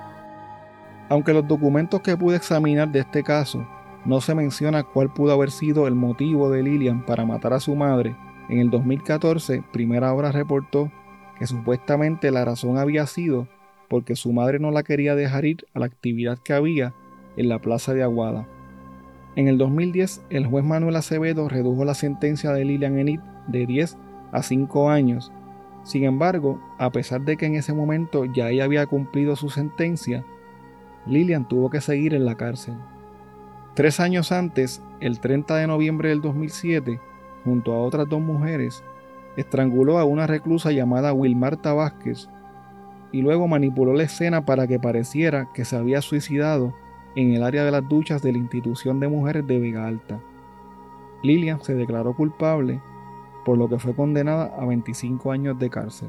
Aunque 1.08 1.32
los 1.32 1.46
documentos 1.46 2.00
que 2.02 2.16
pude 2.16 2.36
examinar 2.36 2.88
de 2.88 3.00
este 3.00 3.22
caso 3.22 3.66
no 4.04 4.20
se 4.20 4.34
menciona 4.34 4.82
cuál 4.82 5.12
pudo 5.12 5.32
haber 5.32 5.50
sido 5.50 5.86
el 5.86 5.94
motivo 5.94 6.50
de 6.50 6.62
Lilian 6.62 7.04
para 7.04 7.24
matar 7.24 7.52
a 7.52 7.60
su 7.60 7.74
madre, 7.74 8.16
en 8.48 8.58
el 8.58 8.70
2014 8.70 9.62
Primera 9.72 10.12
Hora 10.12 10.32
reportó 10.32 10.90
que 11.38 11.46
supuestamente 11.46 12.30
la 12.30 12.44
razón 12.44 12.78
había 12.78 13.06
sido 13.06 13.48
porque 13.88 14.16
su 14.16 14.32
madre 14.32 14.58
no 14.58 14.70
la 14.70 14.82
quería 14.82 15.14
dejar 15.14 15.44
ir 15.44 15.66
a 15.74 15.80
la 15.80 15.86
actividad 15.86 16.38
que 16.38 16.52
había 16.52 16.94
en 17.36 17.48
la 17.48 17.58
plaza 17.58 17.94
de 17.94 18.02
Aguada. 18.02 18.46
En 19.36 19.48
el 19.48 19.58
2010, 19.58 20.22
el 20.30 20.46
juez 20.46 20.64
Manuel 20.64 20.96
Acevedo 20.96 21.48
redujo 21.48 21.84
la 21.84 21.94
sentencia 21.94 22.52
de 22.52 22.64
Lilian 22.64 22.98
Enid 22.98 23.20
de 23.46 23.66
10 23.66 23.96
a 24.32 24.42
5 24.42 24.90
años 24.90 25.32
sin 25.88 26.04
embargo, 26.04 26.60
a 26.76 26.92
pesar 26.92 27.22
de 27.22 27.38
que 27.38 27.46
en 27.46 27.54
ese 27.54 27.72
momento 27.72 28.26
ya 28.26 28.50
ella 28.50 28.64
había 28.64 28.84
cumplido 28.84 29.36
su 29.36 29.48
sentencia, 29.48 30.22
Lilian 31.06 31.48
tuvo 31.48 31.70
que 31.70 31.80
seguir 31.80 32.12
en 32.12 32.26
la 32.26 32.36
cárcel. 32.36 32.74
Tres 33.72 33.98
años 33.98 34.30
antes, 34.30 34.82
el 35.00 35.18
30 35.18 35.56
de 35.56 35.66
noviembre 35.66 36.10
del 36.10 36.20
2007, 36.20 37.00
junto 37.42 37.72
a 37.72 37.80
otras 37.80 38.06
dos 38.06 38.20
mujeres, 38.20 38.84
estranguló 39.38 39.98
a 39.98 40.04
una 40.04 40.26
reclusa 40.26 40.72
llamada 40.72 41.14
Wilmarta 41.14 41.72
Vázquez 41.72 42.28
y 43.12 43.22
luego 43.22 43.48
manipuló 43.48 43.94
la 43.94 44.04
escena 44.04 44.44
para 44.44 44.66
que 44.66 44.78
pareciera 44.78 45.50
que 45.52 45.64
se 45.64 45.76
había 45.76 46.02
suicidado 46.02 46.74
en 47.16 47.34
el 47.34 47.42
área 47.42 47.64
de 47.64 47.70
las 47.70 47.88
duchas 47.88 48.22
de 48.22 48.32
la 48.32 48.38
institución 48.38 49.00
de 49.00 49.08
mujeres 49.08 49.46
de 49.46 49.58
Vega 49.58 49.86
Alta. 49.86 50.20
Lilian 51.22 51.62
se 51.62 51.74
declaró 51.74 52.14
culpable, 52.14 52.80
por 53.44 53.58
lo 53.58 53.68
que 53.68 53.78
fue 53.78 53.94
condenada 53.94 54.54
a 54.58 54.64
25 54.66 55.32
años 55.32 55.58
de 55.58 55.70
cárcel. 55.70 56.08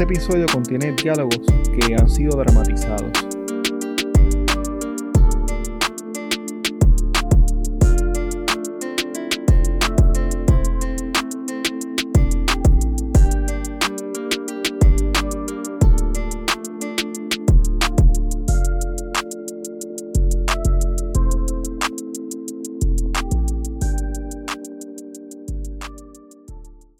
Este 0.00 0.14
episodio 0.14 0.46
contiene 0.50 0.92
diálogos 0.92 1.40
que 1.78 1.94
han 1.94 2.08
sido 2.08 2.34
dramatizados. 2.38 3.39